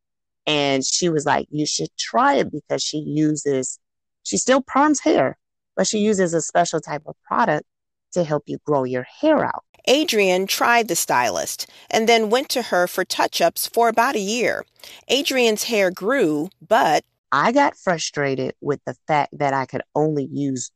And 0.46 0.84
she 0.84 1.08
was 1.08 1.26
like, 1.26 1.48
you 1.50 1.66
should 1.66 1.90
try 1.98 2.34
it 2.34 2.50
because 2.50 2.82
she 2.82 2.98
uses, 2.98 3.78
she 4.22 4.36
still 4.36 4.62
perms 4.62 5.02
hair, 5.02 5.36
but 5.76 5.86
she 5.86 5.98
uses 5.98 6.32
a 6.32 6.40
special 6.40 6.80
type 6.80 7.02
of 7.06 7.16
product 7.26 7.66
to 8.12 8.22
help 8.24 8.44
you 8.46 8.58
grow 8.64 8.84
your 8.84 9.06
hair 9.20 9.44
out. 9.44 9.64
Adrian 9.86 10.46
tried 10.46 10.86
the 10.86 10.96
stylist 10.96 11.66
and 11.90 12.08
then 12.08 12.30
went 12.30 12.48
to 12.50 12.62
her 12.62 12.86
for 12.86 13.04
touch 13.04 13.40
ups 13.40 13.66
for 13.66 13.88
about 13.88 14.14
a 14.14 14.20
year. 14.20 14.64
Adrian's 15.08 15.64
hair 15.64 15.90
grew, 15.90 16.50
but 16.66 17.04
I 17.32 17.50
got 17.50 17.76
frustrated 17.76 18.54
with 18.60 18.80
the 18.86 18.96
fact 19.08 19.36
that 19.38 19.54
I 19.54 19.66
could 19.66 19.82
only 19.94 20.28
use 20.30 20.70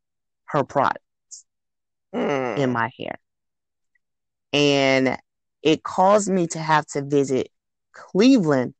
her 0.46 0.64
products 0.64 1.03
mm. 2.14 2.58
in 2.58 2.70
my 2.70 2.90
hair. 2.98 3.18
And 4.52 5.18
it 5.62 5.82
caused 5.82 6.30
me 6.30 6.46
to 6.48 6.58
have 6.58 6.86
to 6.88 7.02
visit 7.02 7.50
Cleveland 7.92 8.74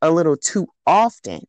a 0.00 0.10
little 0.10 0.36
too 0.36 0.66
often 0.86 1.46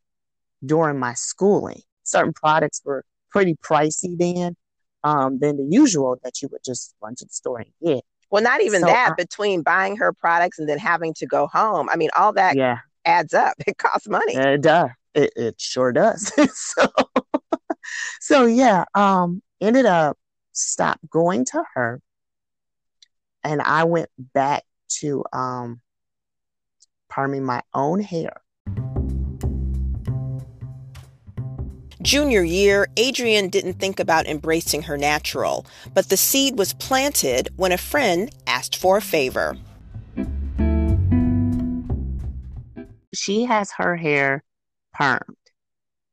during 0.63 0.99
my 0.99 1.13
schooling. 1.13 1.81
Certain 2.03 2.33
products 2.33 2.81
were 2.85 3.03
pretty 3.31 3.55
pricey 3.55 4.17
then 4.17 4.55
um, 5.03 5.39
than 5.39 5.57
the 5.57 5.67
usual 5.69 6.17
that 6.23 6.41
you 6.41 6.49
would 6.51 6.63
just 6.63 6.93
run 7.01 7.15
to 7.15 7.25
the 7.25 7.33
store 7.33 7.59
and 7.59 7.71
get. 7.83 8.03
Well, 8.29 8.43
not 8.43 8.61
even 8.61 8.81
so 8.81 8.87
that. 8.87 9.11
I, 9.11 9.15
between 9.15 9.61
buying 9.61 9.97
her 9.97 10.11
products 10.13 10.59
and 10.59 10.67
then 10.67 10.79
having 10.79 11.13
to 11.15 11.25
go 11.25 11.47
home, 11.47 11.89
I 11.89 11.95
mean, 11.95 12.09
all 12.17 12.33
that 12.33 12.55
yeah. 12.55 12.79
adds 13.05 13.33
up. 13.33 13.53
It 13.67 13.77
costs 13.77 14.07
money. 14.07 14.35
It 14.35 14.61
does. 14.61 14.89
It, 15.13 15.31
it 15.35 15.61
sure 15.61 15.91
does. 15.91 16.31
so, 16.53 16.87
so 18.19 18.45
yeah. 18.45 18.85
Um, 18.95 19.41
ended 19.61 19.85
up 19.85 20.17
stopped 20.53 21.09
going 21.09 21.45
to 21.45 21.63
her, 21.75 22.01
and 23.43 23.61
I 23.61 23.83
went 23.83 24.09
back 24.17 24.63
to 24.99 25.23
um, 25.33 25.81
perming 27.11 27.43
my 27.43 27.61
own 27.73 27.99
hair 27.99 28.43
Junior 32.03 32.43
year, 32.43 32.87
Adrian 32.97 33.47
didn't 33.47 33.75
think 33.75 33.97
about 33.97 34.27
embracing 34.27 34.83
her 34.83 34.97
natural, 34.97 35.65
but 35.93 36.09
the 36.09 36.17
seed 36.17 36.57
was 36.59 36.73
planted 36.73 37.47
when 37.55 37.71
a 37.71 37.77
friend 37.77 38.29
asked 38.45 38.75
for 38.75 38.97
a 38.97 39.01
favor. 39.01 39.55
She 43.13 43.45
has 43.45 43.71
her 43.77 43.95
hair 43.95 44.43
permed 44.99 45.35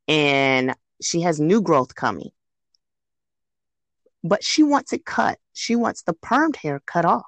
and 0.07 0.77
she 1.03 1.23
has 1.23 1.41
new 1.41 1.61
growth 1.61 1.97
coming. 1.97 2.31
But 4.23 4.45
she 4.45 4.63
wants 4.63 4.93
it 4.93 5.05
cut. 5.05 5.39
She 5.53 5.77
wants 5.77 6.03
the 6.03 6.13
permed 6.13 6.57
hair 6.57 6.83
cut 6.87 7.05
off 7.05 7.27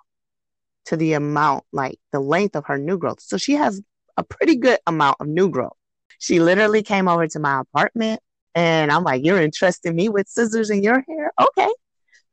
to 0.86 0.96
the 0.96 1.14
amount, 1.14 1.64
like 1.72 1.98
the 2.12 2.20
length 2.20 2.56
of 2.56 2.66
her 2.66 2.78
new 2.78 2.98
growth. 2.98 3.20
So 3.20 3.36
she 3.36 3.54
has 3.54 3.80
a 4.16 4.22
pretty 4.22 4.56
good 4.56 4.78
amount 4.86 5.16
of 5.20 5.28
new 5.28 5.48
growth. 5.48 5.76
She 6.18 6.40
literally 6.40 6.82
came 6.82 7.08
over 7.08 7.26
to 7.26 7.38
my 7.38 7.60
apartment 7.60 8.20
and 8.54 8.92
I'm 8.92 9.04
like, 9.04 9.24
you're 9.24 9.40
entrusting 9.40 9.94
me 9.94 10.08
with 10.08 10.28
scissors 10.28 10.70
in 10.70 10.82
your 10.82 11.04
hair? 11.08 11.32
Okay. 11.40 11.72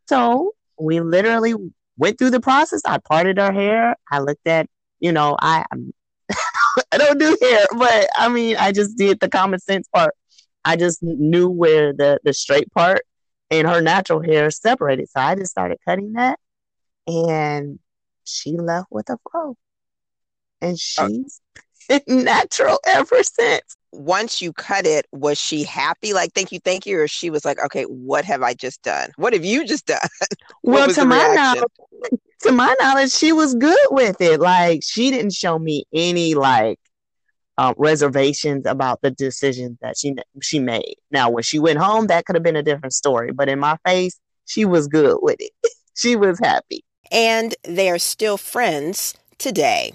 So 0.07 0.53
we 0.79 0.99
literally 0.99 1.53
went 1.97 2.17
through 2.17 2.31
the 2.31 2.39
process. 2.39 2.81
I 2.85 2.97
parted 2.97 3.37
her 3.37 3.51
hair. 3.51 3.95
I 4.11 4.19
looked 4.19 4.47
at, 4.47 4.67
you 4.99 5.11
know, 5.11 5.37
I 5.39 5.65
I 6.91 6.97
don't 6.97 7.19
do 7.19 7.37
hair, 7.41 7.65
but 7.77 8.09
I 8.15 8.29
mean, 8.29 8.57
I 8.57 8.71
just 8.71 8.97
did 8.97 9.19
the 9.19 9.29
common 9.29 9.59
sense 9.59 9.87
part. 9.93 10.13
I 10.65 10.75
just 10.75 11.01
knew 11.01 11.49
where 11.49 11.93
the 11.93 12.19
the 12.23 12.33
straight 12.33 12.71
part 12.73 13.01
and 13.51 13.67
her 13.67 13.81
natural 13.81 14.21
hair 14.21 14.51
separated. 14.51 15.09
So 15.09 15.19
I 15.19 15.35
just 15.35 15.51
started 15.51 15.77
cutting 15.85 16.13
that, 16.13 16.39
and 17.07 17.79
she 18.23 18.57
left 18.57 18.87
with 18.91 19.09
a 19.09 19.17
fro, 19.29 19.55
and 20.61 20.73
uh, 20.73 21.07
she's 21.07 21.41
natural 22.07 22.79
ever 22.85 23.23
since 23.23 23.75
once 23.91 24.41
you 24.41 24.53
cut 24.53 24.85
it, 24.85 25.05
was 25.11 25.39
she 25.39 25.63
happy? 25.63 26.13
Like, 26.13 26.33
thank 26.33 26.51
you, 26.51 26.59
thank 26.59 26.85
you, 26.85 26.99
or 26.99 27.07
she 27.07 27.29
was 27.29 27.45
like, 27.45 27.59
okay, 27.65 27.83
what 27.83 28.25
have 28.25 28.41
I 28.41 28.53
just 28.53 28.81
done? 28.83 29.09
What 29.15 29.33
have 29.33 29.45
you 29.45 29.65
just 29.65 29.85
done? 29.85 29.99
well, 30.63 30.89
to 30.89 31.05
my 31.05 31.33
knowledge, 31.35 31.63
to 32.41 32.51
my 32.51 32.73
knowledge, 32.79 33.11
she 33.11 33.31
was 33.31 33.55
good 33.55 33.87
with 33.91 34.21
it. 34.21 34.39
Like, 34.39 34.81
she 34.83 35.11
didn't 35.11 35.33
show 35.33 35.57
me 35.57 35.85
any 35.93 36.35
like 36.35 36.78
uh, 37.59 37.73
reservations 37.75 38.65
about 38.65 39.01
the 39.01 39.11
decision 39.11 39.77
that 39.81 39.97
she 39.97 40.15
she 40.41 40.59
made. 40.59 40.95
Now, 41.11 41.29
when 41.29 41.43
she 41.43 41.59
went 41.59 41.77
home, 41.77 42.07
that 42.07 42.25
could 42.25 42.37
have 42.37 42.43
been 42.43 42.55
a 42.55 42.63
different 42.63 42.93
story. 42.93 43.33
But 43.33 43.49
in 43.49 43.59
my 43.59 43.75
face, 43.85 44.17
she 44.45 44.63
was 44.63 44.87
good 44.87 45.17
with 45.21 45.35
it. 45.39 45.51
she 45.93 46.15
was 46.15 46.39
happy, 46.39 46.85
and 47.11 47.53
they 47.65 47.89
are 47.89 47.99
still 47.99 48.37
friends 48.37 49.13
today. 49.39 49.91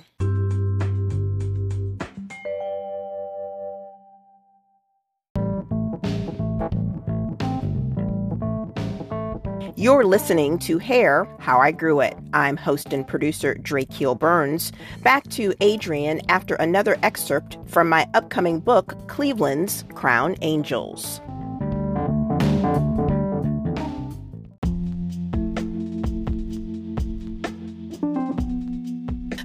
You're 9.76 10.04
listening 10.04 10.60
to 10.60 10.78
Hair 10.78 11.26
How 11.40 11.58
I 11.58 11.72
Grew 11.72 11.98
It. 11.98 12.16
I'm 12.32 12.56
host 12.56 12.92
and 12.92 13.04
producer 13.04 13.54
Drake 13.54 13.92
Hill 13.92 14.14
Burns. 14.14 14.70
Back 15.02 15.28
to 15.30 15.52
Adrian 15.60 16.20
after 16.28 16.54
another 16.54 16.96
excerpt 17.02 17.58
from 17.66 17.88
my 17.88 18.08
upcoming 18.14 18.60
book, 18.60 18.94
Cleveland's 19.08 19.84
Crown 19.94 20.36
Angels. 20.42 21.20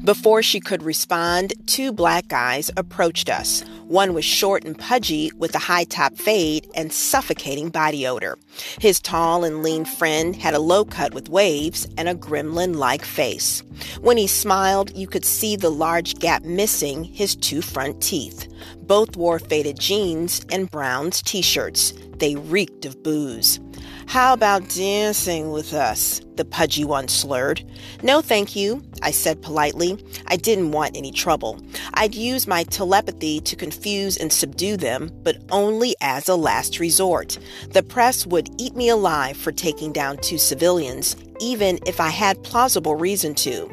Before 0.04 0.44
she 0.44 0.60
could 0.60 0.84
respond, 0.84 1.54
two 1.66 1.92
black 1.92 2.28
guys 2.28 2.70
approached 2.78 3.32
us. 3.32 3.64
One 3.90 4.14
was 4.14 4.24
short 4.24 4.66
and 4.66 4.78
pudgy 4.78 5.32
with 5.36 5.56
a 5.56 5.58
high 5.58 5.84
top 5.84 6.16
fade 6.16 6.70
and 6.76 6.94
suffocating 6.94 7.70
body 7.70 8.06
odor. 8.06 8.38
His 8.80 9.00
tall 9.00 9.44
and 9.44 9.64
lean 9.64 9.84
friend 9.84 10.36
had 10.36 10.54
a 10.54 10.60
low 10.60 10.86
cut 10.86 11.16
with 11.16 11.28
waves 11.28 11.88
and 11.98 12.08
a 12.08 12.14
gremlin 12.14 12.76
like 12.76 13.04
face. 13.04 13.64
When 14.00 14.18
he 14.18 14.28
smiled, 14.28 14.96
you 14.96 15.08
could 15.08 15.26
see 15.26 15.56
the 15.56 15.72
large 15.72 16.20
gap 16.20 16.44
missing 16.44 17.04
his 17.04 17.36
two 17.36 17.64
front 17.64 18.00
teeth. 18.00 18.48
Both 18.78 19.18
wore 19.18 19.40
faded 19.40 19.80
jeans 19.80 20.46
and 20.52 20.70
Browns 20.70 21.24
t 21.24 21.42
shirts. 21.42 21.92
They 22.18 22.36
reeked 22.36 22.86
of 22.86 23.02
booze. 23.02 23.60
How 24.10 24.34
about 24.34 24.68
dancing 24.70 25.52
with 25.52 25.72
us? 25.72 26.20
The 26.36 26.44
pudgy 26.44 26.84
one 26.84 27.10
slurred. 27.10 27.64
No, 28.02 28.22
thank 28.22 28.56
you, 28.56 28.82
I 29.04 29.12
said 29.12 29.44
politely. 29.44 30.04
I 30.26 30.36
didn't 30.36 30.72
want 30.72 30.98
any 30.98 31.12
trouble. 31.12 31.62
I'd 31.94 32.16
use 32.16 32.48
my 32.48 32.64
telepathy 32.64 33.40
to 33.42 33.56
confuse 33.56 34.18
and 34.18 34.34
subdue 34.34 34.78
them, 34.78 35.12
but 35.22 35.38
only 35.52 35.96
as 36.02 36.28
a 36.28 36.36
last 36.36 36.80
resort. 36.80 37.38
The 37.70 37.84
press 37.84 38.26
would 38.26 38.50
eat 38.60 38.76
me 38.76 38.90
alive 38.90 39.38
for 39.38 39.52
taking 39.52 39.94
down 39.94 40.18
two 40.18 40.40
civilians, 40.40 41.16
even 41.40 41.78
if 41.86 42.00
I 42.00 42.10
had 42.10 42.42
plausible 42.42 42.96
reason 42.96 43.36
to. 43.36 43.70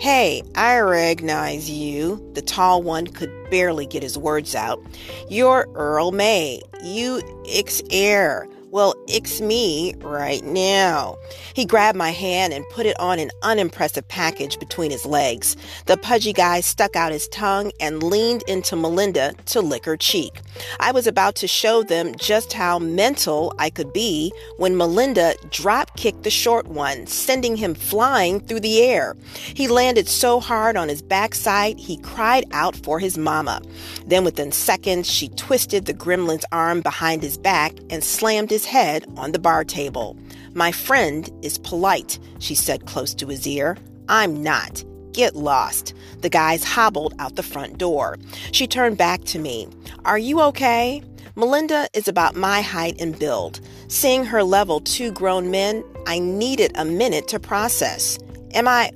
Hey, 0.00 0.42
I 0.56 0.80
recognize 0.80 1.70
you. 1.70 2.28
The 2.34 2.42
tall 2.42 2.82
one 2.82 3.06
could 3.06 3.30
barely 3.52 3.86
get 3.86 4.02
his 4.02 4.18
words 4.18 4.56
out. 4.56 4.84
You're 5.30 5.68
Earl 5.76 6.10
May. 6.10 6.60
You 6.82 7.22
ex 7.48 7.80
heir. 7.92 8.48
Well, 8.72 8.94
it's 9.06 9.40
me 9.40 9.94
right 9.98 10.42
now. 10.42 11.16
He 11.54 11.64
grabbed 11.64 11.96
my 11.96 12.10
hand 12.10 12.52
and 12.52 12.68
put 12.70 12.84
it 12.84 12.98
on 12.98 13.20
an 13.20 13.30
unimpressive 13.42 14.06
package 14.08 14.58
between 14.58 14.90
his 14.90 15.06
legs. 15.06 15.56
The 15.86 15.96
pudgy 15.96 16.32
guy 16.32 16.60
stuck 16.60 16.96
out 16.96 17.12
his 17.12 17.28
tongue 17.28 17.70
and 17.78 18.02
leaned 18.02 18.42
into 18.48 18.74
Melinda 18.74 19.34
to 19.46 19.60
lick 19.60 19.84
her 19.84 19.96
cheek. 19.96 20.40
I 20.80 20.90
was 20.90 21.06
about 21.06 21.36
to 21.36 21.46
show 21.46 21.84
them 21.84 22.16
just 22.16 22.52
how 22.52 22.80
mental 22.80 23.54
I 23.56 23.70
could 23.70 23.92
be 23.92 24.32
when 24.56 24.76
Melinda 24.76 25.36
drop 25.50 25.96
kicked 25.96 26.24
the 26.24 26.30
short 26.30 26.66
one, 26.66 27.06
sending 27.06 27.56
him 27.56 27.72
flying 27.72 28.40
through 28.40 28.60
the 28.60 28.82
air. 28.82 29.16
He 29.54 29.68
landed 29.68 30.08
so 30.08 30.40
hard 30.40 30.76
on 30.76 30.88
his 30.88 31.02
backside, 31.02 31.78
he 31.78 31.98
cried 31.98 32.44
out 32.50 32.74
for 32.74 32.98
his 32.98 33.16
mama. 33.16 33.62
Then 34.06 34.24
within 34.24 34.50
seconds, 34.50 35.08
she 35.08 35.28
twisted 35.30 35.86
the 35.86 35.94
gremlin's 35.94 36.44
arm 36.50 36.80
behind 36.80 37.22
his 37.22 37.38
back 37.38 37.72
and 37.90 38.02
slammed 38.02 38.50
his 38.56 38.64
head 38.64 39.04
on 39.18 39.32
the 39.32 39.38
bar 39.38 39.64
table. 39.64 40.16
My 40.54 40.72
friend 40.72 41.30
is 41.42 41.58
polite, 41.58 42.18
she 42.38 42.54
said 42.54 42.86
close 42.86 43.12
to 43.16 43.26
his 43.26 43.46
ear. 43.46 43.76
I'm 44.08 44.42
not. 44.42 44.82
Get 45.12 45.36
lost. 45.36 45.92
The 46.22 46.30
guys 46.30 46.64
hobbled 46.64 47.12
out 47.18 47.36
the 47.36 47.42
front 47.42 47.76
door. 47.76 48.16
She 48.52 48.66
turned 48.66 48.96
back 48.96 49.24
to 49.24 49.38
me. 49.38 49.68
Are 50.06 50.16
you 50.16 50.40
okay? 50.40 51.02
Melinda 51.34 51.86
is 51.92 52.08
about 52.08 52.34
my 52.34 52.62
height 52.62 52.98
and 52.98 53.18
build. 53.18 53.60
Seeing 53.88 54.24
her 54.24 54.42
level 54.42 54.80
two 54.80 55.12
grown 55.12 55.50
men, 55.50 55.84
I 56.06 56.18
needed 56.18 56.72
a 56.76 56.84
minute 56.86 57.28
to 57.28 57.38
process. 57.38 58.18
Am 58.54 58.66
I. 58.66 58.90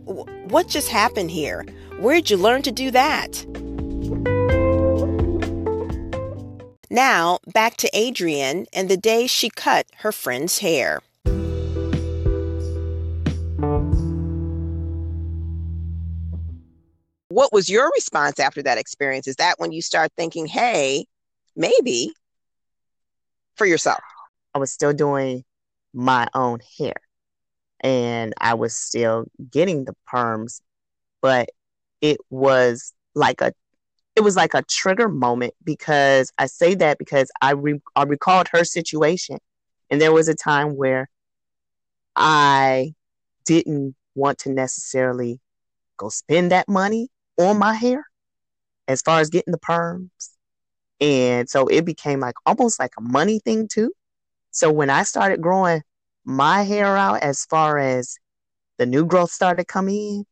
What 0.48 0.68
just 0.68 0.88
happened 0.88 1.30
here? 1.30 1.66
Where'd 1.98 2.30
you 2.30 2.38
learn 2.38 2.62
to 2.62 2.72
do 2.72 2.90
that? 2.92 3.44
Now, 6.92 7.38
back 7.46 7.76
to 7.78 7.90
Adrian 7.92 8.66
and 8.72 8.88
the 8.88 8.96
day 8.96 9.28
she 9.28 9.48
cut 9.48 9.86
her 9.98 10.10
friend's 10.10 10.58
hair. 10.58 11.00
What 17.28 17.52
was 17.52 17.70
your 17.70 17.88
response 17.94 18.40
after 18.40 18.60
that 18.64 18.76
experience? 18.76 19.28
Is 19.28 19.36
that 19.36 19.54
when 19.58 19.70
you 19.70 19.82
start 19.82 20.10
thinking, 20.16 20.46
hey, 20.46 21.06
maybe 21.54 22.12
for 23.54 23.66
yourself? 23.66 24.00
I 24.52 24.58
was 24.58 24.72
still 24.72 24.92
doing 24.92 25.44
my 25.94 26.26
own 26.34 26.58
hair 26.76 26.96
and 27.78 28.34
I 28.40 28.54
was 28.54 28.74
still 28.74 29.26
getting 29.48 29.84
the 29.84 29.94
perms, 30.12 30.60
but 31.22 31.50
it 32.00 32.18
was 32.30 32.92
like 33.14 33.40
a 33.42 33.52
it 34.20 34.24
was 34.24 34.36
like 34.36 34.52
a 34.52 34.62
trigger 34.68 35.08
moment 35.08 35.54
because 35.64 36.30
I 36.36 36.44
say 36.44 36.74
that 36.74 36.98
because 36.98 37.30
I 37.40 37.52
re- 37.52 37.80
I 37.96 38.02
recalled 38.02 38.48
her 38.52 38.64
situation, 38.64 39.38
and 39.88 39.98
there 39.98 40.12
was 40.12 40.28
a 40.28 40.34
time 40.34 40.76
where 40.76 41.08
I 42.14 42.92
didn't 43.46 43.94
want 44.14 44.36
to 44.40 44.52
necessarily 44.52 45.40
go 45.96 46.10
spend 46.10 46.52
that 46.52 46.68
money 46.68 47.08
on 47.38 47.58
my 47.58 47.72
hair 47.72 48.04
as 48.88 49.00
far 49.00 49.20
as 49.20 49.30
getting 49.30 49.52
the 49.52 49.58
perms. 49.58 50.10
And 51.00 51.48
so 51.48 51.66
it 51.68 51.86
became 51.86 52.20
like 52.20 52.34
almost 52.44 52.78
like 52.78 52.92
a 52.98 53.02
money 53.02 53.40
thing 53.42 53.68
too. 53.68 53.90
So 54.50 54.70
when 54.70 54.90
I 54.90 55.04
started 55.04 55.40
growing 55.40 55.80
my 56.26 56.62
hair 56.64 56.94
out 56.94 57.22
as 57.22 57.46
far 57.46 57.78
as 57.78 58.18
the 58.76 58.84
new 58.84 59.06
growth 59.06 59.30
started 59.30 59.66
coming 59.66 59.96
in, 59.96 60.24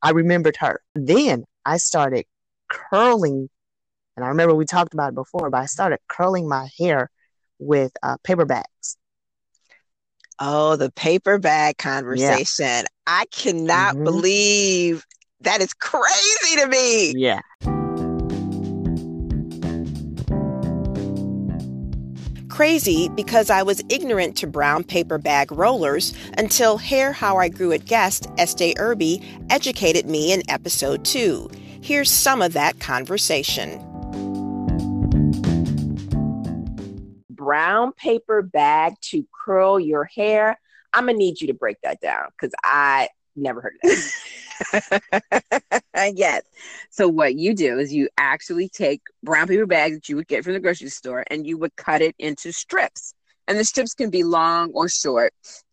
I 0.00 0.10
remembered 0.10 0.58
her. 0.58 0.80
Then 0.94 1.44
I 1.64 1.78
started 1.78 2.24
curling, 2.68 3.48
and 4.16 4.24
I 4.24 4.28
remember 4.28 4.54
we 4.54 4.64
talked 4.64 4.94
about 4.94 5.10
it 5.10 5.14
before, 5.14 5.50
but 5.50 5.60
I 5.60 5.66
started 5.66 5.98
curling 6.08 6.48
my 6.48 6.68
hair 6.78 7.10
with 7.58 7.92
uh, 8.02 8.16
paper 8.24 8.44
bags. 8.44 8.96
Oh, 10.40 10.76
the 10.76 10.90
paper 10.92 11.38
bag 11.38 11.78
conversation. 11.78 12.66
Yeah. 12.66 12.82
I 13.06 13.24
cannot 13.32 13.94
mm-hmm. 13.94 14.04
believe 14.04 15.04
that 15.40 15.60
is 15.60 15.74
crazy 15.74 16.56
to 16.56 16.68
me. 16.68 17.12
Yeah. 17.16 17.40
Crazy 22.48 23.08
because 23.10 23.50
I 23.50 23.62
was 23.62 23.82
ignorant 23.88 24.36
to 24.38 24.48
brown 24.48 24.82
paper 24.82 25.18
bag 25.18 25.52
rollers 25.52 26.12
until 26.36 26.76
Hair 26.76 27.12
How 27.12 27.36
I 27.36 27.48
Grew 27.48 27.70
It 27.70 27.84
guest 27.84 28.26
Estee 28.36 28.74
Irby 28.78 29.22
educated 29.48 30.06
me 30.06 30.32
in 30.32 30.42
episode 30.48 31.04
2. 31.04 31.48
Here's 31.80 32.10
some 32.10 32.42
of 32.42 32.52
that 32.54 32.80
conversation. 32.80 33.78
Brown 37.30 37.92
paper 37.92 38.42
bag 38.42 38.94
to 39.02 39.26
curl 39.44 39.80
your 39.80 40.04
hair. 40.04 40.58
I'm 40.92 41.06
gonna 41.06 41.18
need 41.18 41.40
you 41.40 41.46
to 41.48 41.54
break 41.54 41.78
that 41.82 42.00
down 42.00 42.26
because 42.32 42.54
I 42.64 43.08
never 43.36 43.60
heard 43.60 43.74
of 43.82 43.90
that. 43.90 44.22
yes. 46.14 46.42
So 46.90 47.08
what 47.08 47.36
you 47.36 47.54
do 47.54 47.78
is 47.78 47.92
you 47.92 48.08
actually 48.18 48.68
take 48.68 49.00
brown 49.22 49.46
paper 49.46 49.66
bags 49.66 49.96
that 49.96 50.08
you 50.08 50.16
would 50.16 50.28
get 50.28 50.44
from 50.44 50.54
the 50.54 50.60
grocery 50.60 50.88
store 50.88 51.24
and 51.30 51.46
you 51.46 51.58
would 51.58 51.76
cut 51.76 52.02
it 52.02 52.14
into 52.18 52.52
strips. 52.52 53.14
And 53.46 53.58
the 53.58 53.64
strips 53.64 53.94
can 53.94 54.10
be 54.10 54.24
long 54.24 54.72
or 54.72 54.88
short. 54.88 55.32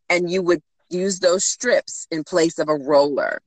And 0.09 0.29
you 0.29 0.41
would 0.43 0.61
use 0.89 1.19
those 1.19 1.45
strips 1.45 2.07
in 2.11 2.23
place 2.23 2.59
of 2.59 2.69
a 2.69 2.75
roller. 2.75 3.41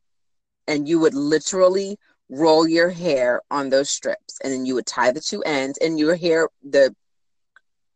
And 0.66 0.88
you 0.88 0.98
would 1.00 1.14
literally 1.14 1.98
roll 2.28 2.68
your 2.68 2.90
hair 2.90 3.40
on 3.50 3.70
those 3.70 3.90
strips 3.90 4.38
and 4.42 4.52
then 4.52 4.66
you 4.66 4.74
would 4.74 4.86
tie 4.86 5.10
the 5.10 5.20
two 5.20 5.42
ends 5.42 5.78
and 5.78 5.98
your 5.98 6.14
hair 6.14 6.48
the 6.62 6.94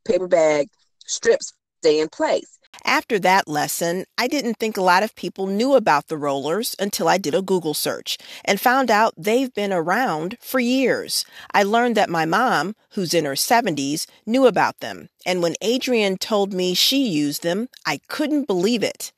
paper 0.05 0.29
bag 0.29 0.69
strips 1.07 1.53
stay 1.81 2.01
in 2.01 2.09
place 2.09 2.59
after 2.85 3.19
that 3.21 3.49
lesson, 3.49 4.05
I 4.19 4.27
didn't 4.27 4.55
think 4.55 4.77
a 4.77 4.83
lot 4.83 5.03
of 5.03 5.15
people 5.15 5.47
knew 5.47 5.75
about 5.75 6.09
the 6.09 6.17
rollers 6.17 6.75
until 6.79 7.09
I 7.09 7.19
did 7.19 7.35
a 7.35 7.43
Google 7.43 7.75
search 7.75 8.19
and 8.45 8.61
found 8.61 8.91
out 8.91 9.15
they've 9.17 9.53
been 9.53 9.73
around 9.73 10.37
for 10.41 10.59
years. 10.59 11.25
I 11.53 11.63
learned 11.63 11.97
that 11.97 12.11
my 12.11 12.25
mom, 12.25 12.75
who's 12.91 13.15
in 13.15 13.25
her 13.25 13.33
70s, 13.35 14.07
knew 14.27 14.47
about 14.47 14.81
them. 14.81 15.09
And 15.27 15.43
when 15.43 15.55
Adrian 15.61 16.17
told 16.19 16.53
me 16.53 16.75
she 16.75 17.07
used 17.07 17.43
them, 17.43 17.69
I 17.87 18.01
couldn't 18.09 18.47
believe 18.47 18.83
it. 18.83 19.13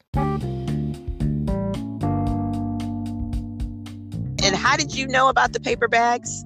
And 4.44 4.54
how 4.54 4.76
did 4.76 4.94
you 4.94 5.07
know 5.07 5.30
about 5.30 5.54
the 5.54 5.61
paper 5.61 5.88
bags? 5.88 6.44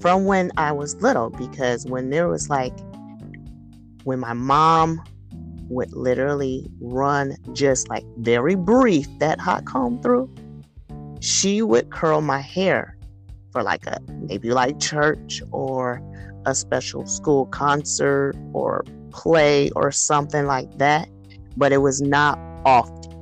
From 0.00 0.24
when 0.24 0.50
I 0.56 0.72
was 0.72 1.00
little, 1.00 1.30
because 1.30 1.86
when 1.86 2.10
there 2.10 2.26
was 2.28 2.50
like, 2.50 2.76
when 4.02 4.18
my 4.18 4.32
mom 4.32 5.00
would 5.68 5.92
literally 5.92 6.68
run 6.80 7.36
just 7.52 7.88
like 7.88 8.04
very 8.16 8.56
brief 8.56 9.06
that 9.20 9.38
hot 9.38 9.64
comb 9.64 10.02
through, 10.02 10.28
she 11.20 11.62
would 11.62 11.90
curl 11.90 12.20
my 12.20 12.40
hair 12.40 12.98
for 13.52 13.62
like 13.62 13.86
a 13.86 14.00
maybe 14.10 14.50
like 14.50 14.80
church 14.80 15.40
or 15.52 16.02
a 16.46 16.54
special 16.54 17.06
school 17.06 17.46
concert 17.46 18.34
or 18.52 18.84
play 19.12 19.70
or 19.76 19.92
something 19.92 20.46
like 20.46 20.78
that, 20.78 21.08
but 21.56 21.72
it 21.72 21.78
was 21.78 22.02
not 22.02 22.40
often. 22.64 23.12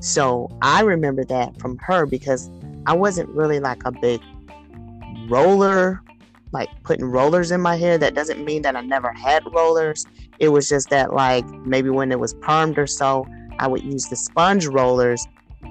So 0.00 0.48
I 0.62 0.80
remember 0.80 1.22
that 1.26 1.60
from 1.60 1.76
her 1.82 2.06
because 2.06 2.50
I 2.86 2.94
wasn't 2.94 3.28
really 3.30 3.60
like 3.60 3.82
a 3.84 3.92
big 3.92 4.20
roller, 5.28 6.02
like 6.52 6.68
putting 6.82 7.04
rollers 7.04 7.50
in 7.50 7.60
my 7.60 7.76
hair. 7.76 7.98
That 7.98 8.14
doesn't 8.14 8.44
mean 8.44 8.62
that 8.62 8.76
I 8.76 8.80
never 8.80 9.12
had 9.12 9.42
rollers. 9.52 10.06
It 10.38 10.48
was 10.48 10.68
just 10.68 10.90
that, 10.90 11.12
like, 11.12 11.46
maybe 11.66 11.90
when 11.90 12.10
it 12.12 12.18
was 12.18 12.34
permed 12.34 12.78
or 12.78 12.86
so, 12.86 13.26
I 13.58 13.66
would 13.66 13.82
use 13.82 14.06
the 14.08 14.16
sponge 14.16 14.66
rollers 14.66 15.26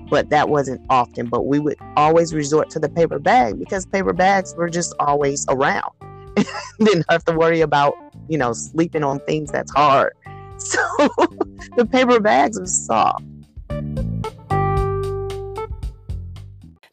but 0.10 0.30
that 0.30 0.50
wasn't 0.50 0.82
often. 0.90 1.28
But 1.28 1.46
we 1.46 1.60
would 1.60 1.78
always 1.96 2.34
resort 2.34 2.70
to 2.72 2.80
the 2.80 2.90
paper 2.90 3.20
bag 3.20 3.60
because 3.60 3.86
paper 3.86 4.14
bags 4.14 4.54
were 4.56 4.70
just 4.70 4.94
always 5.00 5.46
around. 5.50 5.92
Didn't 6.80 7.06
have 7.10 7.24
to 7.26 7.34
worry 7.34 7.62
about, 7.62 7.94
you 8.28 8.38
know, 8.38 8.54
sleeping 8.54 9.04
on 9.04 9.20
things 9.22 9.52
that's 9.52 9.72
hard. 9.72 10.14
So 10.62 10.78
the 11.78 11.88
paper 11.90 12.20
bags 12.20 12.60
were 12.60 12.66
soft. 12.66 13.24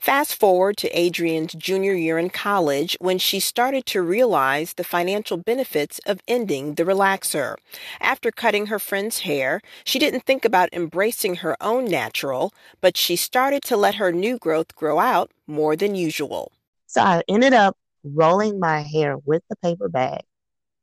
Fast 0.07 0.39
forward 0.39 0.77
to 0.77 0.89
Adrian's 0.97 1.53
junior 1.55 1.93
year 1.95 2.17
in 2.17 2.31
college 2.31 2.97
when 3.01 3.19
she 3.19 3.41
started 3.41 3.85
to 3.87 4.01
realize 4.01 4.75
the 4.75 4.85
financial 4.85 5.37
benefits 5.37 5.99
of 6.07 6.21
ending 6.29 6.77
the 6.77 6.85
relaxer. 6.85 7.57
After 8.01 8.31
cutting 8.31 8.67
her 8.67 8.79
friend's 8.79 9.23
hair, 9.23 9.61
she 9.83 9.99
didn't 9.99 10.23
think 10.25 10.45
about 10.45 10.69
embracing 10.73 11.35
her 11.43 11.57
own 11.61 11.87
natural, 11.87 12.55
but 12.81 12.97
she 12.97 13.17
started 13.17 13.65
to 13.65 13.77
let 13.77 13.97
her 13.97 14.13
new 14.13 14.39
growth 14.39 14.77
grow 14.77 15.01
out 15.01 15.33
more 15.49 15.75
than 15.75 15.97
usual. 15.97 16.53
So 16.87 17.01
I 17.01 17.25
ended 17.27 17.53
up 17.53 17.77
rolling 18.05 18.61
my 18.61 18.83
hair 18.83 19.17
with 19.25 19.43
the 19.51 19.57
paper 19.57 19.89
bag. 19.89 20.21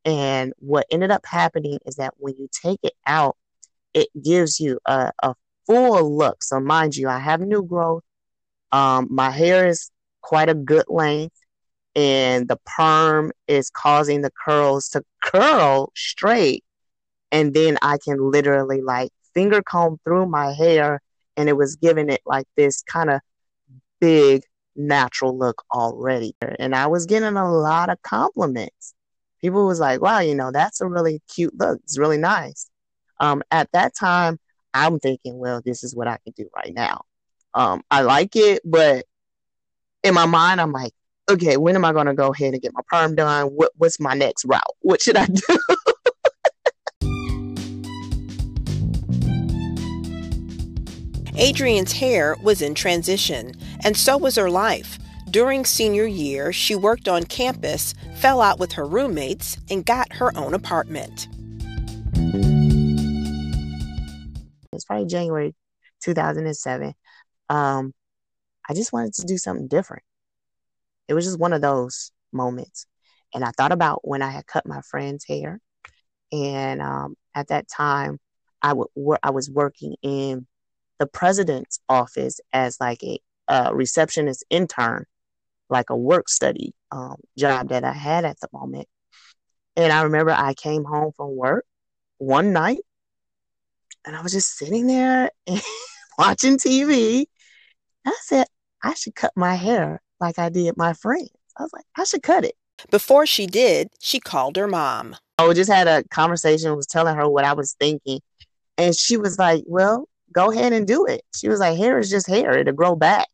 And 0.03 0.51
what 0.59 0.85
ended 0.91 1.11
up 1.11 1.25
happening 1.25 1.79
is 1.85 1.95
that 1.95 2.13
when 2.17 2.33
you 2.37 2.49
take 2.51 2.81
it 2.83 2.95
out, 3.07 3.37
it 3.93 4.09
gives 4.21 4.59
you 4.59 4.79
a, 4.85 5.13
a 5.23 5.33
full 5.65 6.13
look. 6.17 6.43
So, 6.43 6.59
mind 6.59 6.97
you, 6.97 7.07
I 7.07 7.19
have 7.19 7.39
new 7.39 7.63
growth. 7.63 8.03
Um, 8.73 9.07
my 9.09 9.29
hair 9.29 9.67
is 9.67 9.91
quite 10.21 10.49
a 10.49 10.55
good 10.55 10.85
length, 10.89 11.37
and 11.95 12.47
the 12.47 12.59
perm 12.65 13.31
is 13.47 13.69
causing 13.69 14.21
the 14.21 14.31
curls 14.45 14.89
to 14.89 15.03
curl 15.23 15.91
straight. 15.95 16.65
And 17.31 17.53
then 17.53 17.77
I 17.81 17.97
can 18.03 18.31
literally 18.31 18.81
like 18.81 19.11
finger 19.33 19.61
comb 19.61 19.99
through 20.03 20.25
my 20.25 20.53
hair, 20.53 21.01
and 21.37 21.47
it 21.47 21.53
was 21.53 21.75
giving 21.75 22.09
it 22.09 22.21
like 22.25 22.47
this 22.57 22.81
kind 22.81 23.09
of 23.11 23.21
big 24.01 24.43
natural 24.75 25.37
look 25.37 25.63
already. 25.71 26.35
And 26.59 26.75
I 26.75 26.87
was 26.87 27.05
getting 27.05 27.37
a 27.37 27.51
lot 27.51 27.89
of 27.89 28.01
compliments. 28.01 28.95
People 29.39 29.67
was 29.67 29.79
like, 29.79 30.01
wow, 30.01 30.19
you 30.19 30.35
know, 30.35 30.51
that's 30.51 30.81
a 30.81 30.87
really 30.87 31.21
cute 31.33 31.53
look. 31.59 31.79
It's 31.83 31.99
really 31.99 32.17
nice. 32.17 32.69
Um, 33.19 33.43
at 33.51 33.69
that 33.73 33.95
time, 33.95 34.39
I'm 34.73 34.99
thinking, 34.99 35.37
well, 35.37 35.61
this 35.63 35.83
is 35.83 35.95
what 35.95 36.07
I 36.07 36.17
can 36.23 36.33
do 36.35 36.49
right 36.55 36.73
now. 36.73 37.03
Um, 37.55 37.83
I 37.91 38.01
like 38.01 38.35
it, 38.35 38.61
but 38.65 39.05
in 40.03 40.13
my 40.13 40.25
mind, 40.25 40.59
I'm 40.59 40.71
like, 40.71 40.93
okay, 41.29 41.57
when 41.57 41.75
am 41.75 41.85
I 41.85 41.93
going 41.93 42.07
to 42.07 42.13
go 42.13 42.33
ahead 42.33 42.53
and 42.53 42.61
get 42.61 42.73
my 42.73 42.81
perm 42.87 43.15
done? 43.15 43.47
What, 43.47 43.71
what's 43.75 43.99
my 43.99 44.13
next 44.13 44.45
route? 44.45 44.61
What 44.81 45.01
should 45.01 45.17
I 45.17 45.27
do? 45.27 45.41
Adrian's 51.35 51.93
hair 51.93 52.35
was 52.43 52.61
in 52.61 52.75
transition, 52.75 53.53
and 53.83 53.97
so 53.97 54.17
was 54.17 54.35
her 54.35 54.49
life. 54.49 54.99
During 55.29 55.65
senior 55.65 56.05
year, 56.05 56.53
she 56.53 56.75
worked 56.75 57.07
on 57.07 57.23
campus, 57.23 57.95
fell 58.15 58.39
out 58.39 58.59
with 58.59 58.73
her 58.73 58.85
roommates, 58.85 59.57
and 59.69 59.83
got 59.83 60.13
her 60.13 60.35
own 60.37 60.53
apartment. 60.53 61.27
It's 64.71 64.85
probably 64.85 65.07
January 65.07 65.55
2007 66.03 66.93
um, 67.49 67.93
I 68.67 68.73
just 68.73 68.93
wanted 68.93 69.13
to 69.15 69.25
do 69.25 69.37
something 69.37 69.67
different. 69.67 70.03
It 71.07 71.13
was 71.13 71.25
just 71.25 71.39
one 71.39 71.53
of 71.53 71.61
those 71.61 72.11
moments. 72.31 72.85
And 73.33 73.43
I 73.43 73.51
thought 73.51 73.71
about 73.71 74.07
when 74.07 74.21
I 74.21 74.29
had 74.29 74.47
cut 74.47 74.65
my 74.65 74.81
friend's 74.81 75.25
hair. 75.25 75.59
And 76.31 76.81
um, 76.81 77.15
at 77.35 77.47
that 77.49 77.67
time, 77.67 78.19
I, 78.61 78.69
w- 78.69 78.87
was 78.95 79.19
I 79.21 79.31
was 79.31 79.49
working 79.49 79.95
in 80.01 80.47
the 80.99 81.05
president's 81.07 81.79
office 81.89 82.39
as 82.53 82.77
like 82.79 83.03
a, 83.03 83.19
a 83.47 83.75
receptionist 83.75 84.45
intern, 84.49 85.05
like 85.69 85.89
a 85.89 85.97
work 85.97 86.29
study 86.29 86.73
um, 86.91 87.17
job 87.37 87.69
that 87.69 87.83
I 87.83 87.93
had 87.93 88.25
at 88.25 88.39
the 88.39 88.47
moment. 88.53 88.87
And 89.75 89.91
I 89.91 90.03
remember 90.03 90.31
I 90.31 90.53
came 90.53 90.83
home 90.83 91.11
from 91.15 91.35
work 91.35 91.65
one 92.19 92.53
night 92.53 92.79
and 94.05 94.15
I 94.15 94.21
was 94.21 94.31
just 94.31 94.55
sitting 94.57 94.87
there 94.87 95.31
watching 96.17 96.57
TV 96.57 97.25
I 98.05 98.15
said, 98.21 98.47
I 98.83 98.93
should 98.95 99.15
cut 99.15 99.31
my 99.35 99.55
hair 99.55 100.01
like 100.19 100.37
I 100.37 100.49
did 100.49 100.75
my 100.75 100.93
friends. 100.93 101.29
I 101.57 101.63
was 101.63 101.71
like, 101.73 101.85
I 101.97 102.03
should 102.03 102.23
cut 102.23 102.43
it. 102.43 102.55
Before 102.91 103.25
she 103.25 103.45
did, 103.45 103.89
she 104.01 104.19
called 104.19 104.57
her 104.57 104.67
mom. 104.67 105.15
I 105.37 105.53
just 105.53 105.71
had 105.71 105.87
a 105.87 106.03
conversation, 106.09 106.75
was 106.75 106.85
telling 106.85 107.15
her 107.15 107.29
what 107.29 107.45
I 107.45 107.53
was 107.53 107.73
thinking. 107.79 108.19
And 108.77 108.95
she 108.95 109.15
was 109.15 109.39
like, 109.39 109.63
Well, 109.67 110.09
go 110.33 110.51
ahead 110.51 110.73
and 110.73 110.85
do 110.85 111.05
it. 111.05 111.21
She 111.35 111.47
was 111.47 111.59
like, 111.59 111.77
Hair 111.77 111.99
is 111.99 112.09
just 112.09 112.27
hair, 112.27 112.57
it'll 112.57 112.73
grow 112.73 112.95
back. 112.95 113.27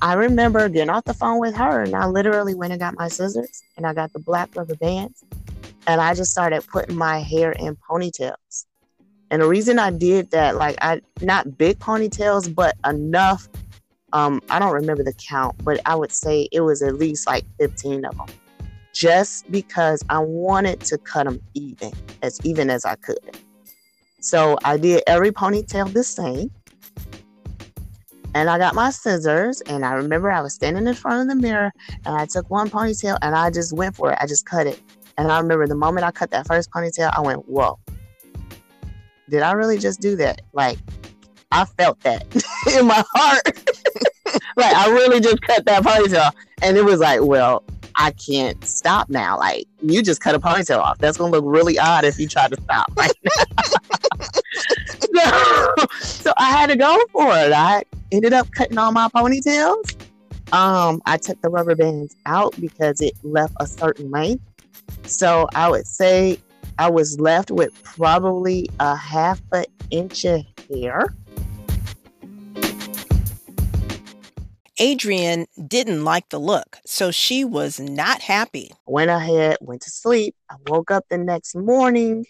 I 0.00 0.14
remember 0.14 0.68
getting 0.68 0.90
off 0.90 1.04
the 1.04 1.14
phone 1.14 1.40
with 1.40 1.56
her, 1.56 1.82
and 1.82 1.96
I 1.96 2.06
literally 2.06 2.54
went 2.54 2.72
and 2.72 2.80
got 2.80 2.94
my 2.94 3.08
scissors 3.08 3.62
and 3.76 3.86
I 3.86 3.94
got 3.94 4.12
the 4.12 4.18
black 4.18 4.54
rubber 4.54 4.76
bands, 4.76 5.24
and 5.86 6.00
I 6.00 6.14
just 6.14 6.30
started 6.30 6.64
putting 6.66 6.94
my 6.94 7.20
hair 7.20 7.52
in 7.52 7.76
ponytails. 7.90 8.66
And 9.34 9.42
the 9.42 9.48
reason 9.48 9.80
I 9.80 9.90
did 9.90 10.30
that, 10.30 10.54
like 10.54 10.76
I 10.80 11.00
not 11.20 11.58
big 11.58 11.80
ponytails, 11.80 12.54
but 12.54 12.76
enough. 12.86 13.48
Um, 14.12 14.40
I 14.48 14.60
don't 14.60 14.72
remember 14.72 15.02
the 15.02 15.12
count, 15.14 15.56
but 15.64 15.80
I 15.86 15.96
would 15.96 16.12
say 16.12 16.48
it 16.52 16.60
was 16.60 16.82
at 16.82 16.94
least 16.94 17.26
like 17.26 17.44
15 17.58 18.04
of 18.04 18.16
them. 18.16 18.26
Just 18.92 19.50
because 19.50 20.04
I 20.08 20.20
wanted 20.20 20.78
to 20.82 20.98
cut 20.98 21.24
them 21.24 21.40
even, 21.54 21.92
as 22.22 22.38
even 22.44 22.70
as 22.70 22.84
I 22.84 22.94
could. 22.94 23.18
So 24.20 24.56
I 24.64 24.76
did 24.76 25.02
every 25.08 25.32
ponytail 25.32 25.92
the 25.92 26.04
same. 26.04 26.52
And 28.36 28.48
I 28.48 28.56
got 28.56 28.76
my 28.76 28.90
scissors, 28.90 29.62
and 29.62 29.84
I 29.84 29.94
remember 29.94 30.30
I 30.30 30.42
was 30.42 30.54
standing 30.54 30.86
in 30.86 30.94
front 30.94 31.22
of 31.22 31.36
the 31.36 31.42
mirror, 31.42 31.72
and 32.06 32.14
I 32.14 32.26
took 32.26 32.48
one 32.50 32.70
ponytail 32.70 33.18
and 33.20 33.34
I 33.34 33.50
just 33.50 33.72
went 33.72 33.96
for 33.96 34.12
it. 34.12 34.18
I 34.20 34.28
just 34.28 34.46
cut 34.46 34.68
it. 34.68 34.80
And 35.18 35.32
I 35.32 35.40
remember 35.40 35.66
the 35.66 35.74
moment 35.74 36.06
I 36.06 36.12
cut 36.12 36.30
that 36.30 36.46
first 36.46 36.70
ponytail, 36.70 37.12
I 37.16 37.20
went, 37.20 37.48
whoa 37.48 37.80
did 39.28 39.42
I 39.42 39.52
really 39.52 39.78
just 39.78 40.00
do 40.00 40.16
that? 40.16 40.42
Like, 40.52 40.78
I 41.52 41.64
felt 41.64 42.00
that 42.00 42.24
in 42.76 42.86
my 42.86 43.04
heart. 43.14 43.46
like, 44.56 44.74
I 44.74 44.90
really 44.90 45.20
just 45.20 45.40
cut 45.42 45.64
that 45.66 45.82
ponytail. 45.82 46.32
And 46.62 46.76
it 46.76 46.84
was 46.84 47.00
like, 47.00 47.20
well, 47.22 47.62
I 47.96 48.10
can't 48.12 48.62
stop 48.64 49.08
now. 49.08 49.38
Like, 49.38 49.66
you 49.80 50.02
just 50.02 50.20
cut 50.20 50.34
a 50.34 50.40
ponytail 50.40 50.78
off. 50.78 50.98
That's 50.98 51.16
going 51.16 51.32
to 51.32 51.38
look 51.38 51.44
really 51.46 51.78
odd 51.78 52.04
if 52.04 52.18
you 52.18 52.28
try 52.28 52.48
to 52.48 52.60
stop 52.60 52.92
right 52.96 53.12
so, 55.14 55.74
so 56.00 56.32
I 56.36 56.50
had 56.50 56.68
to 56.68 56.76
go 56.76 56.98
for 57.12 57.28
it. 57.38 57.52
I 57.52 57.84
ended 58.12 58.32
up 58.32 58.50
cutting 58.52 58.78
all 58.78 58.92
my 58.92 59.08
ponytails. 59.08 59.96
Um, 60.52 61.02
I 61.06 61.16
took 61.16 61.40
the 61.40 61.48
rubber 61.48 61.74
bands 61.74 62.16
out 62.26 62.54
because 62.60 63.00
it 63.00 63.14
left 63.22 63.54
a 63.60 63.66
certain 63.66 64.10
length. 64.10 64.44
So 65.04 65.48
I 65.54 65.68
would 65.68 65.86
say 65.86 66.38
I 66.78 66.90
was 66.90 67.18
left 67.20 67.50
with 67.50 67.72
probably 67.82 68.68
a 68.80 68.96
half 68.96 69.40
an 69.52 69.64
inch 69.90 70.24
of 70.24 70.44
hair. 70.70 71.14
Adrian 74.78 75.46
didn't 75.68 76.04
like 76.04 76.30
the 76.30 76.40
look, 76.40 76.78
so 76.84 77.10
she 77.10 77.44
was 77.44 77.78
not 77.78 78.20
happy. 78.20 78.72
Went 78.86 79.10
ahead, 79.10 79.56
went 79.60 79.82
to 79.82 79.90
sleep. 79.90 80.34
I 80.50 80.56
woke 80.66 80.90
up 80.90 81.04
the 81.08 81.18
next 81.18 81.54
morning 81.54 82.24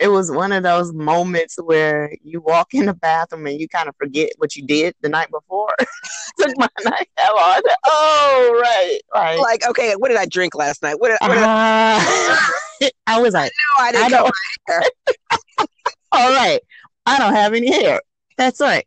it 0.00 0.08
was 0.08 0.30
one 0.30 0.52
of 0.52 0.62
those 0.62 0.92
moments 0.92 1.56
where 1.62 2.14
you 2.22 2.40
walk 2.40 2.74
in 2.74 2.86
the 2.86 2.94
bathroom 2.94 3.46
and 3.46 3.60
you 3.60 3.68
kind 3.68 3.88
of 3.88 3.94
forget 3.96 4.32
what 4.38 4.56
you 4.56 4.62
did 4.66 4.94
the 5.00 5.08
night 5.08 5.30
before. 5.30 5.72
Took 6.38 6.58
my 6.58 6.68
nightcap 6.84 7.30
on. 7.30 7.62
Oh, 7.86 8.60
right, 8.60 8.98
right. 9.14 9.38
Like, 9.38 9.66
okay, 9.68 9.94
what 9.96 10.08
did 10.08 10.16
I 10.16 10.26
drink 10.26 10.54
last 10.54 10.82
night? 10.82 10.98
What 10.98 11.08
did, 11.08 11.18
what 11.20 11.34
did 11.34 11.42
uh, 11.42 11.46
I? 11.48 12.60
I 13.06 13.20
was 13.20 13.34
like, 13.34 13.52
no, 13.78 13.84
I 13.84 13.92
didn't. 13.92 14.04
I 14.04 14.08
don't. 14.08 15.68
All 16.12 16.30
right, 16.30 16.60
I 17.06 17.18
don't 17.18 17.34
have 17.34 17.54
any 17.54 17.72
hair. 17.72 18.00
That's 18.36 18.60
right. 18.60 18.86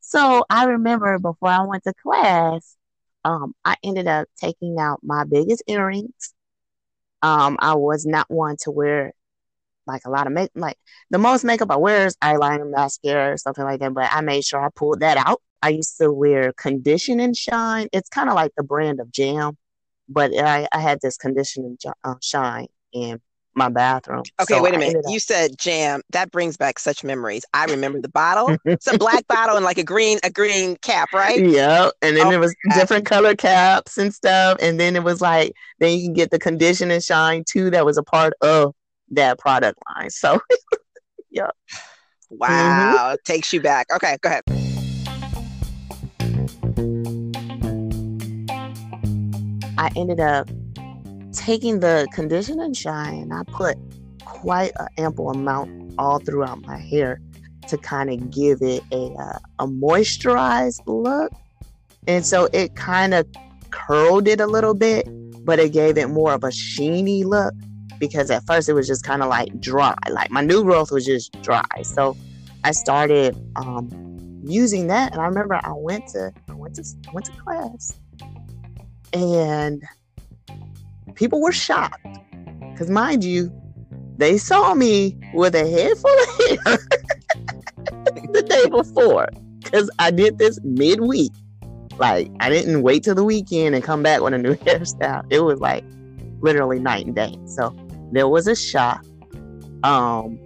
So 0.00 0.44
I 0.48 0.64
remember 0.64 1.18
before 1.18 1.48
I 1.48 1.62
went 1.62 1.84
to 1.84 1.94
class, 2.02 2.76
um, 3.24 3.54
I 3.64 3.76
ended 3.82 4.06
up 4.06 4.28
taking 4.40 4.78
out 4.78 5.00
my 5.02 5.24
biggest 5.24 5.62
earrings. 5.66 6.34
Um, 7.22 7.56
I 7.60 7.74
was 7.74 8.06
not 8.06 8.30
one 8.30 8.56
to 8.60 8.70
wear 8.70 9.12
like 9.86 10.02
a 10.04 10.10
lot 10.10 10.26
of 10.26 10.32
make 10.32 10.50
like 10.54 10.76
the 11.10 11.18
most 11.18 11.44
makeup 11.44 11.70
I 11.70 11.76
wear 11.76 12.06
is 12.06 12.16
eyeliner, 12.22 12.70
mascara, 12.70 13.32
or 13.32 13.36
something 13.36 13.64
like 13.64 13.80
that. 13.80 13.94
But 13.94 14.10
I 14.12 14.20
made 14.20 14.44
sure 14.44 14.64
I 14.64 14.68
pulled 14.74 15.00
that 15.00 15.16
out. 15.16 15.42
I 15.62 15.70
used 15.70 15.96
to 15.98 16.12
wear 16.12 16.52
condition 16.52 17.20
and 17.20 17.36
shine. 17.36 17.88
It's 17.92 18.08
kind 18.08 18.28
of 18.28 18.34
like 18.34 18.52
the 18.56 18.62
brand 18.62 19.00
of 19.00 19.10
Jam, 19.10 19.56
but 20.08 20.32
I, 20.36 20.68
I 20.72 20.80
had 20.80 21.00
this 21.00 21.16
condition 21.16 21.64
and 21.64 21.94
uh, 22.04 22.14
shine 22.20 22.66
in 22.92 23.20
my 23.56 23.68
bathroom. 23.68 24.22
Okay, 24.40 24.54
so 24.54 24.62
wait 24.62 24.74
a 24.74 24.78
minute. 24.78 25.04
You 25.08 25.18
said 25.18 25.58
jam. 25.58 26.02
That 26.10 26.30
brings 26.30 26.56
back 26.56 26.78
such 26.78 27.02
memories. 27.02 27.44
I 27.54 27.64
remember 27.64 28.00
the 28.00 28.08
bottle. 28.08 28.56
it's 28.64 28.86
a 28.86 28.98
black 28.98 29.26
bottle 29.26 29.56
and 29.56 29.64
like 29.64 29.78
a 29.78 29.84
green 29.84 30.18
a 30.22 30.30
green 30.30 30.76
cap, 30.76 31.12
right? 31.12 31.44
Yeah. 31.44 31.90
And 32.02 32.16
then 32.16 32.26
oh, 32.26 32.30
it 32.30 32.40
was 32.40 32.54
different 32.74 33.06
color 33.06 33.34
caps 33.34 33.98
and 33.98 34.14
stuff. 34.14 34.58
And 34.60 34.78
then 34.78 34.94
it 34.94 35.02
was 35.02 35.20
like 35.20 35.52
then 35.80 35.98
you 35.98 36.06
can 36.06 36.12
get 36.12 36.30
the 36.30 36.38
condition 36.38 36.90
and 36.90 37.02
shine 37.02 37.44
too. 37.48 37.70
That 37.70 37.84
was 37.84 37.96
a 37.96 38.02
part 38.02 38.34
of 38.42 38.74
that 39.10 39.38
product 39.38 39.78
line. 39.96 40.10
So 40.10 40.40
Yep. 41.30 41.56
Wow. 42.30 42.48
Mm-hmm. 42.48 43.14
Takes 43.24 43.52
you 43.52 43.60
back. 43.60 43.86
Okay, 43.94 44.16
go 44.22 44.28
ahead. 44.28 44.42
I 49.78 49.90
ended 49.94 50.20
up 50.20 50.48
taking 51.36 51.80
the 51.80 52.08
condition 52.12 52.60
and 52.60 52.76
shine. 52.76 53.30
I 53.32 53.42
put 53.44 53.76
quite 54.24 54.72
an 54.78 54.88
ample 54.98 55.30
amount 55.30 55.94
all 55.98 56.18
throughout 56.18 56.62
my 56.62 56.78
hair 56.78 57.20
to 57.68 57.76
kind 57.78 58.10
of 58.10 58.30
give 58.30 58.62
it 58.62 58.82
a 58.92 59.12
uh, 59.14 59.38
a 59.60 59.66
moisturized 59.66 60.82
look. 60.86 61.32
And 62.06 62.24
so 62.24 62.48
it 62.52 62.76
kind 62.76 63.14
of 63.14 63.26
curled 63.70 64.28
it 64.28 64.40
a 64.40 64.46
little 64.46 64.74
bit, 64.74 65.08
but 65.44 65.58
it 65.58 65.72
gave 65.72 65.98
it 65.98 66.08
more 66.08 66.32
of 66.32 66.44
a 66.44 66.48
sheeny 66.48 67.24
look 67.24 67.54
because 67.98 68.30
at 68.30 68.44
first 68.46 68.68
it 68.68 68.74
was 68.74 68.86
just 68.86 69.04
kind 69.04 69.22
of 69.22 69.28
like 69.28 69.60
dry. 69.60 69.94
Like 70.10 70.30
my 70.30 70.42
new 70.42 70.62
growth 70.62 70.90
was 70.92 71.04
just 71.04 71.40
dry. 71.42 71.64
So 71.82 72.16
I 72.64 72.72
started 72.72 73.36
um, 73.56 73.88
using 74.44 74.86
that, 74.88 75.12
and 75.12 75.20
I 75.20 75.26
remember 75.26 75.54
I 75.62 75.72
went 75.72 76.08
to 76.08 76.32
I 76.48 76.52
went 76.52 76.76
to 76.76 76.84
I 77.08 77.12
went 77.12 77.26
to 77.26 77.32
class, 77.32 77.92
and 79.12 79.82
people 81.16 81.40
were 81.40 81.52
shocked 81.52 82.06
because, 82.72 82.90
mind 82.90 83.24
you, 83.24 83.52
they 84.18 84.38
saw 84.38 84.74
me 84.74 85.18
with 85.34 85.54
a 85.54 85.68
head 85.68 85.96
full 85.98 86.18
of 86.22 86.28
hair 86.38 86.78
the 88.32 88.42
day 88.42 88.68
before 88.70 89.28
because 89.62 89.90
I 89.98 90.10
did 90.10 90.38
this 90.38 90.58
midweek. 90.62 91.32
Like 91.98 92.30
I 92.40 92.50
didn't 92.50 92.82
wait 92.82 93.02
till 93.04 93.14
the 93.14 93.24
weekend 93.24 93.74
and 93.74 93.82
come 93.82 94.02
back 94.02 94.20
with 94.20 94.34
a 94.34 94.38
new 94.38 94.54
hairstyle. 94.66 95.24
It 95.30 95.40
was 95.40 95.60
like 95.60 95.84
literally 96.40 96.78
night 96.78 97.06
and 97.06 97.14
day. 97.14 97.36
So 97.46 97.74
there 98.12 98.28
was 98.28 98.46
a 98.46 98.54
shock. 98.54 99.04
Um, 99.82 100.38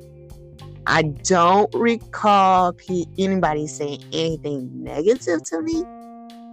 I 0.87 1.03
don't 1.03 1.73
recall 1.75 2.75
anybody 3.19 3.67
saying 3.67 4.03
anything 4.13 4.71
negative 4.83 5.43
to 5.45 5.63
me, 5.63 5.85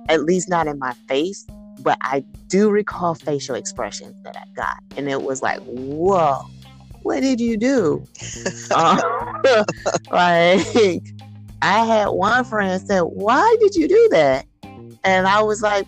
at 0.10 0.24
least 0.24 0.50
not 0.50 0.68
in 0.68 0.78
my 0.78 0.94
face. 1.08 1.48
But 1.80 1.98
I 2.02 2.24
do 2.48 2.70
recall 2.70 3.16
facial 3.16 3.56
expressions 3.56 4.16
that 4.24 4.36
I 4.36 4.44
got, 4.56 4.78
and 4.96 5.10
it 5.10 5.22
was 5.22 5.42
like, 5.42 5.60
"Whoa, 5.62 6.46
what 7.04 7.22
did 7.22 7.40
you 7.40 7.58
do?" 7.58 8.04
um, 8.76 9.00
like, 10.12 11.04
I 11.62 11.86
had 11.86 12.08
one 12.08 12.44
friend 12.46 12.82
said, 12.86 13.02
"Why 13.02 13.56
did 13.60 13.76
you 13.76 13.88
do 13.88 14.10
that?" 14.12 14.46
And 15.04 15.28
I 15.28 15.42
was 15.42 15.62
like, 15.62 15.88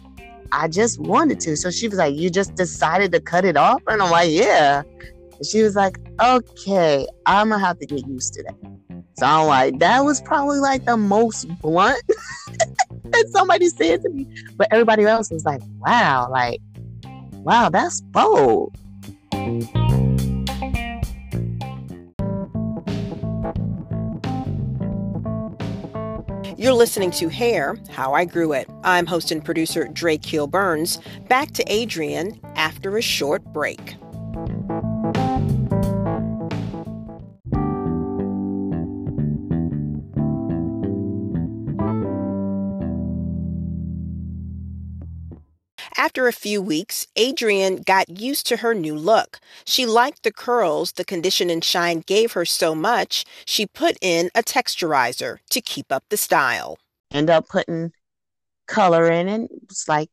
"I 0.51 0.67
just 0.67 0.99
wanted 0.99 1.39
to." 1.41 1.57
So 1.57 1.71
she 1.71 1.87
was 1.87 1.97
like, 1.97 2.15
"You 2.15 2.29
just 2.29 2.55
decided 2.55 3.11
to 3.13 3.19
cut 3.19 3.45
it 3.45 3.57
off?" 3.57 3.81
And 3.87 4.01
I'm 4.01 4.11
like, 4.11 4.31
"Yeah." 4.31 4.83
And 5.37 5.45
she 5.45 5.63
was 5.63 5.75
like, 5.75 5.97
"Okay, 6.21 7.07
I'm 7.25 7.49
gonna 7.49 7.63
have 7.63 7.79
to 7.79 7.85
get 7.85 8.07
used 8.07 8.33
to 8.35 8.43
that." 8.43 8.55
So 9.17 9.25
I'm 9.25 9.47
like, 9.47 9.79
"That 9.79 10.05
was 10.05 10.21
probably 10.21 10.59
like 10.59 10.85
the 10.85 10.97
most 10.97 11.47
blunt 11.61 12.01
that 13.11 13.27
somebody 13.29 13.69
said 13.69 14.01
to 14.03 14.09
me." 14.09 14.27
But 14.55 14.67
everybody 14.71 15.05
else 15.05 15.29
was 15.31 15.45
like, 15.45 15.61
"Wow, 15.79 16.29
like, 16.31 16.61
wow, 17.43 17.69
that's 17.69 18.01
bold." 18.01 18.75
You're 26.57 26.73
listening 26.73 27.11
to 27.11 27.29
Hair, 27.29 27.77
How 27.89 28.13
I 28.13 28.25
Grew 28.25 28.51
It. 28.51 28.69
I'm 28.83 29.05
host 29.05 29.31
and 29.31 29.43
producer 29.43 29.87
Drake 29.87 30.25
Hill 30.25 30.45
Burns. 30.45 30.99
Back 31.29 31.51
to 31.51 31.63
Adrian 31.71 32.37
after 32.55 32.97
a 32.97 33.01
short 33.01 33.45
break. 33.53 33.95
After 45.99 46.29
a 46.29 46.31
few 46.33 46.61
weeks, 46.61 47.07
Adrian 47.17 47.81
got 47.81 48.21
used 48.21 48.47
to 48.47 48.57
her 48.57 48.73
new 48.73 48.95
look. 48.95 49.37
She 49.65 49.85
liked 49.85 50.23
the 50.23 50.31
curls 50.31 50.93
the 50.93 51.03
condition 51.03 51.49
and 51.49 51.61
shine 51.61 52.05
gave 52.07 52.31
her 52.31 52.45
so 52.45 52.73
much, 52.73 53.25
she 53.43 53.65
put 53.65 53.97
in 54.01 54.29
a 54.33 54.41
texturizer 54.41 55.39
to 55.49 55.59
keep 55.59 55.91
up 55.91 56.05
the 56.07 56.15
style. 56.15 56.77
End 57.11 57.29
up 57.29 57.49
putting 57.49 57.91
color 58.65 59.11
in 59.11 59.27
it. 59.27 59.51
It's 59.63 59.89
like, 59.89 60.09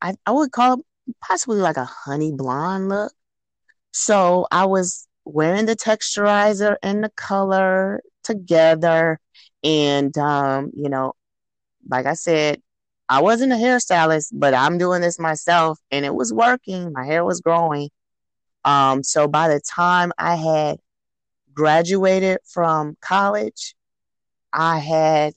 I, 0.00 0.16
I 0.26 0.32
would 0.32 0.50
call 0.50 0.80
it 0.80 0.84
possibly 1.20 1.58
like 1.58 1.76
a 1.76 1.84
honey 1.84 2.32
blonde 2.32 2.88
look. 2.88 3.12
So 3.92 4.48
I 4.50 4.64
was 4.64 5.06
wearing 5.24 5.66
the 5.66 5.76
texturizer 5.76 6.78
and 6.82 7.04
the 7.04 7.10
color 7.10 8.02
together. 8.24 9.20
And, 9.62 10.18
um, 10.18 10.72
you 10.74 10.88
know, 10.88 11.12
like 11.88 12.06
I 12.06 12.14
said, 12.14 12.60
I 13.12 13.20
wasn't 13.20 13.52
a 13.52 13.56
hairstylist, 13.56 14.28
but 14.32 14.54
I'm 14.54 14.78
doing 14.78 15.02
this 15.02 15.18
myself 15.18 15.78
and 15.90 16.06
it 16.06 16.14
was 16.14 16.32
working. 16.32 16.94
My 16.94 17.04
hair 17.04 17.26
was 17.26 17.42
growing. 17.42 17.90
Um, 18.64 19.02
so 19.02 19.28
by 19.28 19.48
the 19.48 19.60
time 19.60 20.12
I 20.16 20.34
had 20.34 20.78
graduated 21.52 22.38
from 22.46 22.96
college, 23.02 23.74
I 24.50 24.78
had 24.78 25.34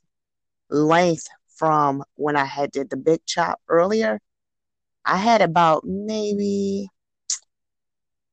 length 0.70 1.28
from 1.58 2.06
when 2.16 2.38
I 2.38 2.46
had 2.46 2.72
did 2.72 2.90
the 2.90 2.96
big 2.96 3.20
chop 3.26 3.60
earlier. 3.68 4.22
I 5.04 5.18
had 5.18 5.42
about 5.42 5.84
maybe 5.86 6.88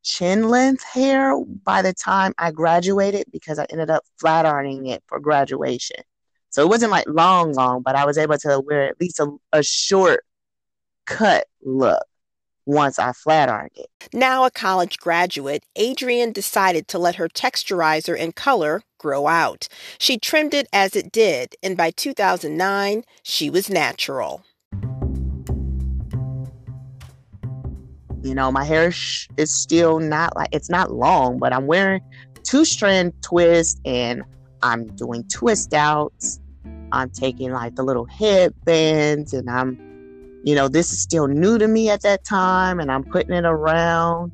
chin 0.04 0.50
length 0.50 0.84
hair 0.84 1.36
by 1.64 1.82
the 1.82 1.92
time 1.92 2.32
I 2.38 2.52
graduated 2.52 3.24
because 3.32 3.58
I 3.58 3.66
ended 3.70 3.90
up 3.90 4.04
flat 4.20 4.46
ironing 4.46 4.86
it 4.86 5.02
for 5.08 5.18
graduation. 5.18 6.04
So 6.52 6.60
it 6.60 6.68
wasn't 6.68 6.92
like 6.92 7.06
long, 7.08 7.54
long, 7.54 7.80
but 7.80 7.96
I 7.96 8.04
was 8.04 8.18
able 8.18 8.36
to 8.36 8.60
wear 8.60 8.82
at 8.82 9.00
least 9.00 9.18
a, 9.18 9.34
a 9.54 9.62
short 9.62 10.22
cut 11.06 11.46
look 11.62 12.04
once 12.66 12.98
I 12.98 13.12
flat 13.12 13.48
ironed 13.48 13.70
it. 13.74 13.88
Now 14.12 14.44
a 14.44 14.50
college 14.50 14.98
graduate, 14.98 15.64
Adrian 15.76 16.30
decided 16.30 16.88
to 16.88 16.98
let 16.98 17.14
her 17.16 17.26
texturizer 17.26 18.14
and 18.18 18.36
color 18.36 18.82
grow 18.98 19.28
out. 19.28 19.66
She 19.98 20.18
trimmed 20.18 20.52
it 20.52 20.68
as 20.74 20.94
it 20.94 21.10
did, 21.10 21.56
and 21.62 21.74
by 21.74 21.90
2009, 21.90 23.04
she 23.22 23.48
was 23.48 23.70
natural. 23.70 24.44
You 28.22 28.34
know, 28.34 28.52
my 28.52 28.64
hair 28.64 28.92
sh- 28.92 29.26
is 29.38 29.50
still 29.50 30.00
not 30.00 30.36
like 30.36 30.50
it's 30.52 30.68
not 30.68 30.92
long, 30.92 31.38
but 31.38 31.54
I'm 31.54 31.66
wearing 31.66 32.02
two 32.44 32.66
strand 32.66 33.14
twist 33.22 33.80
and 33.86 34.22
I'm 34.62 34.86
doing 34.94 35.24
twist 35.24 35.74
outs 35.74 36.38
I'm 36.92 37.10
taking 37.10 37.50
like 37.52 37.74
the 37.74 37.82
little 37.82 38.04
headbands 38.04 39.32
and 39.32 39.48
I'm, 39.48 39.78
you 40.44 40.54
know, 40.54 40.68
this 40.68 40.92
is 40.92 41.00
still 41.00 41.26
new 41.26 41.58
to 41.58 41.66
me 41.66 41.88
at 41.88 42.02
that 42.02 42.22
time 42.24 42.80
and 42.80 42.92
I'm 42.92 43.02
putting 43.02 43.34
it 43.34 43.46
around 43.46 44.30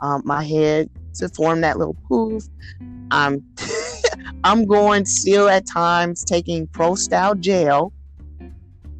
um, 0.00 0.22
my 0.24 0.42
head 0.42 0.88
to 1.16 1.28
form 1.28 1.60
that 1.60 1.78
little 1.78 1.96
poof. 2.08 2.44
I'm, 3.10 3.44
I'm 4.44 4.64
going 4.64 5.04
still 5.04 5.48
at 5.48 5.66
times 5.66 6.24
taking 6.24 6.66
Pro 6.68 6.94
Style 6.94 7.34
gel 7.34 7.92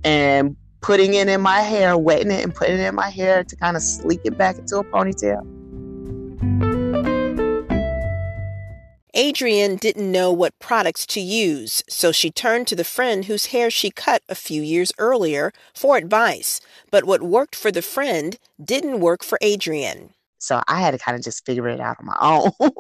and 0.05 0.55
putting 0.83 1.15
it 1.15 1.29
in 1.29 1.41
my 1.41 1.61
hair, 1.61 1.97
wetting 1.97 2.31
it 2.31 2.45
and 2.45 2.55
putting 2.55 2.79
it 2.79 2.87
in 2.87 2.95
my 2.95 3.09
hair 3.09 3.43
to 3.43 3.57
kind 3.57 3.77
of 3.77 3.83
sleek 3.83 4.21
it 4.25 4.37
back 4.37 4.59
into 4.59 4.77
a 4.77 4.85
ponytail. 4.85 5.58
Adrian 9.15 9.77
didn't 9.77 10.13
know 10.13 10.31
what 10.31 10.59
products 10.59 11.07
to 11.07 11.21
use, 11.21 11.83
so 11.89 12.13
she 12.13 12.31
turned 12.31 12.67
to 12.67 12.77
the 12.77 12.85
friend 12.85 13.25
whose 13.25 13.47
hair 13.47 13.71
she 13.71 13.91
cut 13.91 14.23
a 14.29 14.35
few 14.35 14.61
years 14.61 14.93
earlier 14.99 15.51
for 15.75 15.97
advice. 15.97 16.61
But 16.91 17.05
what 17.05 17.23
worked 17.23 17.57
for 17.57 17.71
the 17.71 17.81
friend 17.81 18.39
didn't 18.63 19.01
work 19.01 19.25
for 19.25 19.39
Adrian. 19.41 20.13
So 20.39 20.61
I 20.69 20.81
had 20.81 20.91
to 20.91 20.99
kind 20.99 21.17
of 21.17 21.25
just 21.25 21.47
figure 21.47 21.69
it 21.69 21.81
out 21.81 21.97
on 21.99 22.07
my 22.07 22.17
own. 22.21 22.53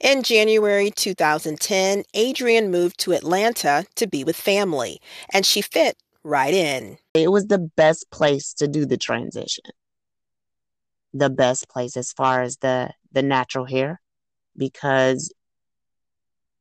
In 0.00 0.24
January 0.24 0.90
2010, 0.90 2.02
Adrian 2.12 2.72
moved 2.72 2.98
to 2.98 3.12
Atlanta 3.12 3.86
to 3.94 4.08
be 4.08 4.24
with 4.24 4.34
family, 4.34 5.00
and 5.32 5.46
she 5.46 5.62
fit 5.62 5.96
right 6.24 6.52
in. 6.52 6.98
It 7.14 7.30
was 7.30 7.46
the 7.46 7.58
best 7.58 8.10
place 8.10 8.52
to 8.54 8.66
do 8.66 8.84
the 8.84 8.96
transition 8.96 9.62
the 11.14 11.30
best 11.30 11.68
place 11.68 11.96
as 11.96 12.12
far 12.12 12.42
as 12.42 12.56
the 12.58 12.90
the 13.12 13.22
natural 13.22 13.66
hair 13.66 14.00
because 14.56 15.32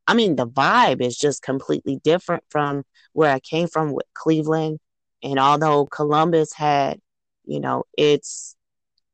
I 0.08 0.14
mean 0.14 0.36
the 0.36 0.48
vibe 0.48 1.02
is 1.02 1.18
just 1.18 1.42
completely 1.42 1.98
different 2.04 2.44
from 2.50 2.84
where 3.14 3.32
I 3.32 3.40
came 3.40 3.68
from 3.68 3.94
with 3.94 4.06
Cleveland. 4.14 4.80
And 5.24 5.40
although 5.40 5.86
Columbus 5.86 6.54
had 6.54 7.00
you 7.46 7.60
know 7.60 7.84
its 7.98 8.56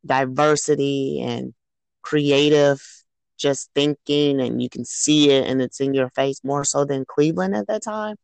diversity 0.06 1.21
and 1.21 1.54
creative 2.02 2.82
just 3.38 3.69
thinking 3.76 4.41
and 4.41 4.62
you 4.62 4.69
can 4.69 4.86
see 4.86 5.30
it 5.30 5.47
and 5.47 5.62
it's 5.62 5.80
in 5.80 5.93
your 5.93 6.10
face 6.10 6.41
more 6.43 6.63
so 6.63 6.86
than 6.86 7.06
Cleveland 7.06 7.56
at 7.56 7.67
that 7.67 7.84
time 7.84 8.15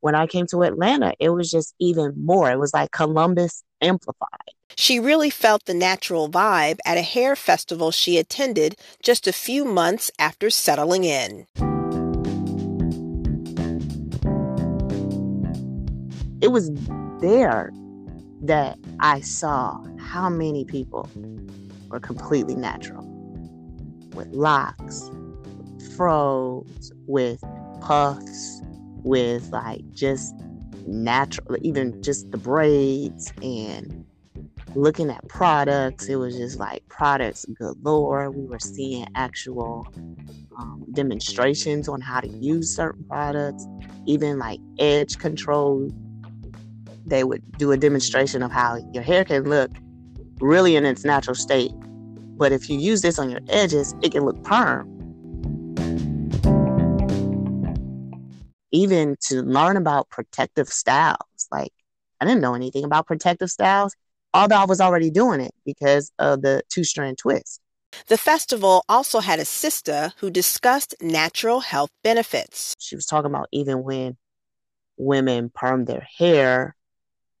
when 0.00 0.14
I 0.14 0.26
came 0.26 0.46
to 0.48 0.62
Atlanta 0.62 1.12
it 1.20 1.30
was 1.30 1.50
just 1.50 1.74
even 1.78 2.14
more. 2.16 2.50
It 2.50 2.58
was 2.58 2.72
like 2.72 2.90
Columbus 2.92 3.62
amplified 3.82 4.54
She 4.76 4.98
really 4.98 5.30
felt 5.30 5.64
the 5.64 5.74
natural 5.74 6.28
vibe 6.28 6.78
at 6.84 6.98
a 6.98 7.02
hair 7.02 7.36
festival 7.36 7.90
she 7.90 8.18
attended 8.18 8.76
just 9.02 9.26
a 9.26 9.32
few 9.32 9.64
months 9.64 10.10
after 10.18 10.50
settling 10.50 11.04
in. 11.04 11.46
It 16.40 16.50
was 16.50 16.70
there 17.20 17.72
that 18.42 18.76
I 18.98 19.20
saw 19.20 19.80
how 19.98 20.28
many 20.28 20.64
people 20.64 21.08
were 21.88 22.00
completely 22.00 22.56
natural 22.56 23.04
with 24.14 24.28
locks, 24.28 25.08
with 25.12 25.96
fros, 25.96 26.92
with 27.06 27.42
puffs, 27.80 28.60
with 29.04 29.50
like 29.50 29.88
just 29.92 30.34
natural, 30.86 31.56
even 31.62 32.02
just 32.02 32.30
the 32.30 32.38
braids 32.38 33.32
and 33.42 34.01
looking 34.74 35.10
at 35.10 35.26
products. 35.28 36.08
It 36.08 36.16
was 36.16 36.36
just 36.36 36.58
like 36.58 36.86
products 36.88 37.44
galore. 37.58 38.30
We 38.30 38.46
were 38.46 38.58
seeing 38.58 39.06
actual 39.14 39.86
um, 40.58 40.84
demonstrations 40.92 41.88
on 41.88 42.00
how 42.00 42.20
to 42.20 42.28
use 42.28 42.74
certain 42.74 43.04
products, 43.04 43.66
even 44.06 44.38
like 44.38 44.60
edge 44.78 45.18
control. 45.18 45.90
They 47.06 47.24
would 47.24 47.42
do 47.58 47.72
a 47.72 47.76
demonstration 47.76 48.42
of 48.42 48.52
how 48.52 48.78
your 48.92 49.02
hair 49.02 49.24
can 49.24 49.44
look 49.44 49.70
really 50.40 50.76
in 50.76 50.84
its 50.84 51.04
natural 51.04 51.34
state. 51.34 51.72
But 52.36 52.52
if 52.52 52.68
you 52.68 52.78
use 52.78 53.02
this 53.02 53.18
on 53.18 53.30
your 53.30 53.40
edges, 53.48 53.94
it 54.02 54.12
can 54.12 54.24
look 54.24 54.42
perm. 54.42 54.88
Even 58.72 59.16
to 59.28 59.42
learn 59.42 59.76
about 59.76 60.08
protective 60.08 60.68
styles, 60.68 61.18
like 61.50 61.72
I 62.20 62.24
didn't 62.24 62.40
know 62.40 62.54
anything 62.54 62.84
about 62.84 63.06
protective 63.06 63.50
styles 63.50 63.94
although 64.34 64.56
I 64.56 64.64
was 64.64 64.80
already 64.80 65.10
doing 65.10 65.40
it 65.40 65.52
because 65.64 66.12
of 66.18 66.42
the 66.42 66.62
two 66.68 66.84
strand 66.84 67.18
twist. 67.18 67.60
The 68.06 68.18
festival 68.18 68.84
also 68.88 69.20
had 69.20 69.38
a 69.38 69.44
sister 69.44 70.12
who 70.18 70.30
discussed 70.30 70.94
natural 71.00 71.60
health 71.60 71.90
benefits. 72.02 72.74
She 72.78 72.96
was 72.96 73.06
talking 73.06 73.30
about 73.30 73.48
even 73.52 73.82
when 73.82 74.16
women 74.96 75.50
perm 75.54 75.84
their 75.84 76.06
hair, 76.18 76.74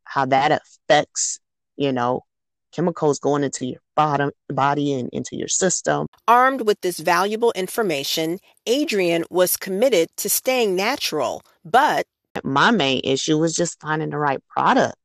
how 0.04 0.26
that 0.26 0.52
affects, 0.52 1.40
you 1.76 1.92
know, 1.92 2.24
chemicals 2.72 3.18
going 3.18 3.44
into 3.44 3.66
your 3.66 3.80
bottom, 3.94 4.30
body 4.48 4.92
and 4.92 5.08
into 5.12 5.36
your 5.36 5.48
system. 5.48 6.06
Armed 6.28 6.66
with 6.66 6.80
this 6.80 6.98
valuable 6.98 7.52
information, 7.54 8.38
Adrian 8.66 9.24
was 9.30 9.56
committed 9.56 10.08
to 10.18 10.28
staying 10.28 10.74
natural, 10.74 11.42
but 11.64 12.06
my 12.44 12.70
main 12.70 13.00
issue 13.04 13.38
was 13.38 13.54
just 13.54 13.80
finding 13.80 14.10
the 14.10 14.18
right 14.18 14.42
product 14.48 14.96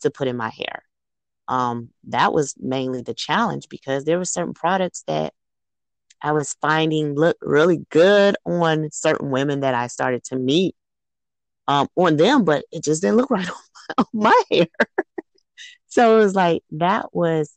to 0.00 0.10
put 0.10 0.28
in 0.28 0.36
my 0.36 0.50
hair 0.50 0.82
um, 1.48 1.90
that 2.08 2.32
was 2.32 2.54
mainly 2.58 3.02
the 3.02 3.14
challenge 3.14 3.68
because 3.68 4.04
there 4.04 4.18
were 4.18 4.24
certain 4.24 4.54
products 4.54 5.04
that 5.06 5.32
I 6.22 6.32
was 6.32 6.56
finding 6.60 7.14
look 7.14 7.36
really 7.42 7.84
good 7.90 8.36
on 8.46 8.88
certain 8.90 9.30
women 9.30 9.60
that 9.60 9.74
I 9.74 9.88
started 9.88 10.24
to 10.24 10.36
meet 10.36 10.74
um, 11.68 11.88
on 11.96 12.16
them, 12.16 12.44
but 12.44 12.64
it 12.72 12.82
just 12.82 13.02
didn't 13.02 13.16
look 13.18 13.30
right 13.30 13.48
on 13.48 13.54
my, 13.54 13.94
on 13.98 14.06
my 14.14 14.42
hair. 14.50 14.66
so 15.86 16.16
it 16.16 16.24
was 16.24 16.34
like 16.34 16.62
that 16.72 17.14
was 17.14 17.54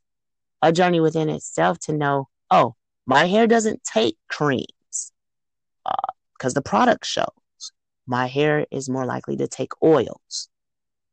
a 0.62 0.72
journey 0.72 1.00
within 1.00 1.30
itself 1.30 1.80
to 1.80 1.94
know, 1.94 2.28
oh, 2.52 2.76
my 3.06 3.26
hair 3.26 3.48
doesn't 3.48 3.84
take 3.84 4.18
creams 4.28 5.14
because 6.38 6.54
uh, 6.54 6.56
the 6.56 6.62
product 6.62 7.06
shows. 7.06 7.26
My 8.06 8.28
hair 8.28 8.66
is 8.72 8.90
more 8.90 9.06
likely 9.06 9.38
to 9.38 9.48
take 9.48 9.72
oils. 9.84 10.50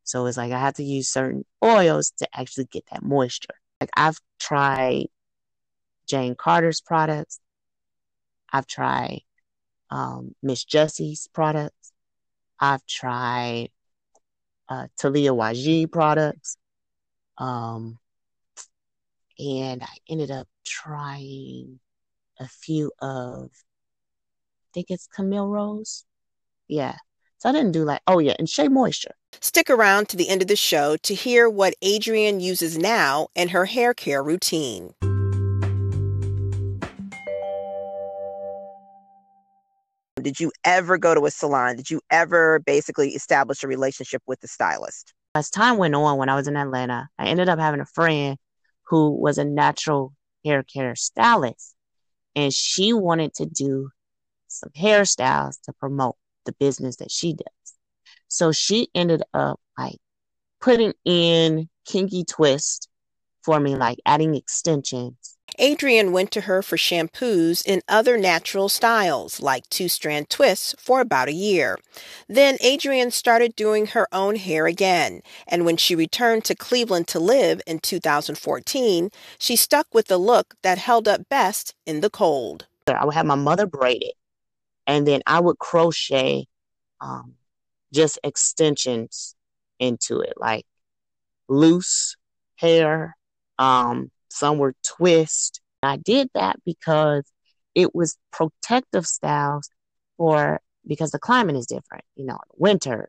So 0.04 0.26
it's 0.26 0.36
like 0.36 0.52
I 0.52 0.58
have 0.60 0.74
to 0.74 0.84
use 0.84 1.08
certain 1.08 1.44
oils 1.64 2.12
to 2.18 2.28
actually 2.38 2.66
get 2.66 2.84
that 2.92 3.02
moisture. 3.02 3.54
Like 3.80 3.90
I've 3.96 4.20
tried 4.38 5.06
Jane 6.06 6.34
Carter's 6.34 6.80
products. 6.80 7.40
I've 8.52 8.66
tried 8.66 9.22
um, 9.90 10.34
Miss 10.42 10.64
Jessie's 10.64 11.28
products. 11.32 11.92
I've 12.60 12.86
tried 12.86 13.70
uh, 14.68 14.86
Taliah 14.98 15.34
Waajid 15.34 15.90
products. 15.90 16.56
Um, 17.38 17.98
and 19.38 19.82
I 19.82 19.96
ended 20.08 20.30
up 20.30 20.46
trying 20.64 21.80
a 22.38 22.46
few 22.46 22.92
of, 23.00 23.50
I 23.52 24.68
think 24.72 24.86
it's 24.90 25.06
Camille 25.06 25.48
Rose. 25.48 26.04
Yeah. 26.68 26.96
So 27.44 27.50
I 27.50 27.52
didn't 27.52 27.72
do 27.72 27.84
like, 27.84 28.00
oh 28.06 28.20
yeah, 28.20 28.32
and 28.38 28.48
Shea 28.48 28.68
Moisture. 28.68 29.14
Stick 29.42 29.68
around 29.68 30.08
to 30.08 30.16
the 30.16 30.30
end 30.30 30.40
of 30.40 30.48
the 30.48 30.56
show 30.56 30.96
to 31.02 31.14
hear 31.14 31.46
what 31.46 31.74
Adrian 31.82 32.40
uses 32.40 32.78
now 32.78 33.28
in 33.34 33.50
her 33.50 33.66
hair 33.66 33.92
care 33.92 34.22
routine. 34.22 34.94
Did 40.22 40.40
you 40.40 40.52
ever 40.64 40.96
go 40.96 41.14
to 41.14 41.26
a 41.26 41.30
salon? 41.30 41.76
Did 41.76 41.90
you 41.90 42.00
ever 42.10 42.60
basically 42.60 43.10
establish 43.10 43.62
a 43.62 43.68
relationship 43.68 44.22
with 44.26 44.40
the 44.40 44.48
stylist? 44.48 45.12
As 45.34 45.50
time 45.50 45.76
went 45.76 45.94
on, 45.94 46.16
when 46.16 46.30
I 46.30 46.36
was 46.36 46.48
in 46.48 46.56
Atlanta, 46.56 47.10
I 47.18 47.26
ended 47.26 47.50
up 47.50 47.58
having 47.58 47.80
a 47.80 47.84
friend 47.84 48.38
who 48.84 49.10
was 49.10 49.36
a 49.36 49.44
natural 49.44 50.14
hair 50.46 50.62
care 50.62 50.96
stylist. 50.96 51.74
And 52.34 52.54
she 52.54 52.94
wanted 52.94 53.34
to 53.34 53.44
do 53.44 53.90
some 54.48 54.70
hairstyles 54.70 55.60
to 55.64 55.74
promote 55.74 56.16
the 56.44 56.52
business 56.52 56.96
that 56.96 57.10
she 57.10 57.34
does. 57.34 57.74
So 58.28 58.52
she 58.52 58.88
ended 58.94 59.22
up 59.32 59.60
like 59.78 59.98
putting 60.60 60.94
in 61.04 61.68
kinky 61.86 62.24
twist 62.24 62.88
for 63.42 63.60
me, 63.60 63.76
like 63.76 63.98
adding 64.06 64.34
extensions. 64.34 65.36
Adrian 65.58 66.10
went 66.10 66.30
to 66.32 66.42
her 66.42 66.62
for 66.62 66.76
shampoos 66.76 67.64
in 67.64 67.82
other 67.86 68.16
natural 68.16 68.68
styles, 68.68 69.40
like 69.40 69.68
two 69.68 69.88
strand 69.88 70.28
twists, 70.28 70.74
for 70.78 71.00
about 71.00 71.28
a 71.28 71.32
year. 71.32 71.78
Then 72.28 72.56
Adrian 72.60 73.10
started 73.10 73.54
doing 73.54 73.86
her 73.88 74.08
own 74.12 74.36
hair 74.36 74.66
again, 74.66 75.20
and 75.46 75.64
when 75.64 75.76
she 75.76 75.94
returned 75.94 76.44
to 76.46 76.56
Cleveland 76.56 77.06
to 77.08 77.20
live 77.20 77.60
in 77.66 77.78
2014, 77.78 79.10
she 79.38 79.54
stuck 79.54 79.86
with 79.92 80.08
the 80.08 80.18
look 80.18 80.54
that 80.62 80.78
held 80.78 81.06
up 81.06 81.28
best 81.28 81.74
in 81.86 82.00
the 82.00 82.10
cold. 82.10 82.66
I 82.88 83.04
would 83.04 83.14
have 83.14 83.26
my 83.26 83.36
mother 83.36 83.66
braid 83.66 84.02
it, 84.02 84.14
and 84.86 85.06
then 85.06 85.22
I 85.26 85.40
would 85.40 85.58
crochet 85.58 86.46
um, 87.00 87.34
just 87.92 88.18
extensions 88.22 89.34
into 89.78 90.20
it, 90.20 90.34
like 90.36 90.66
loose 91.48 92.16
hair. 92.56 93.16
Um, 93.58 94.10
some 94.30 94.58
were 94.58 94.74
twist. 94.84 95.60
I 95.82 95.96
did 95.96 96.28
that 96.34 96.56
because 96.64 97.24
it 97.74 97.94
was 97.94 98.16
protective 98.32 99.06
styles 99.06 99.68
for 100.16 100.60
because 100.86 101.10
the 101.10 101.18
climate 101.18 101.56
is 101.56 101.66
different. 101.66 102.04
You 102.16 102.26
know, 102.26 102.38
winter. 102.56 103.08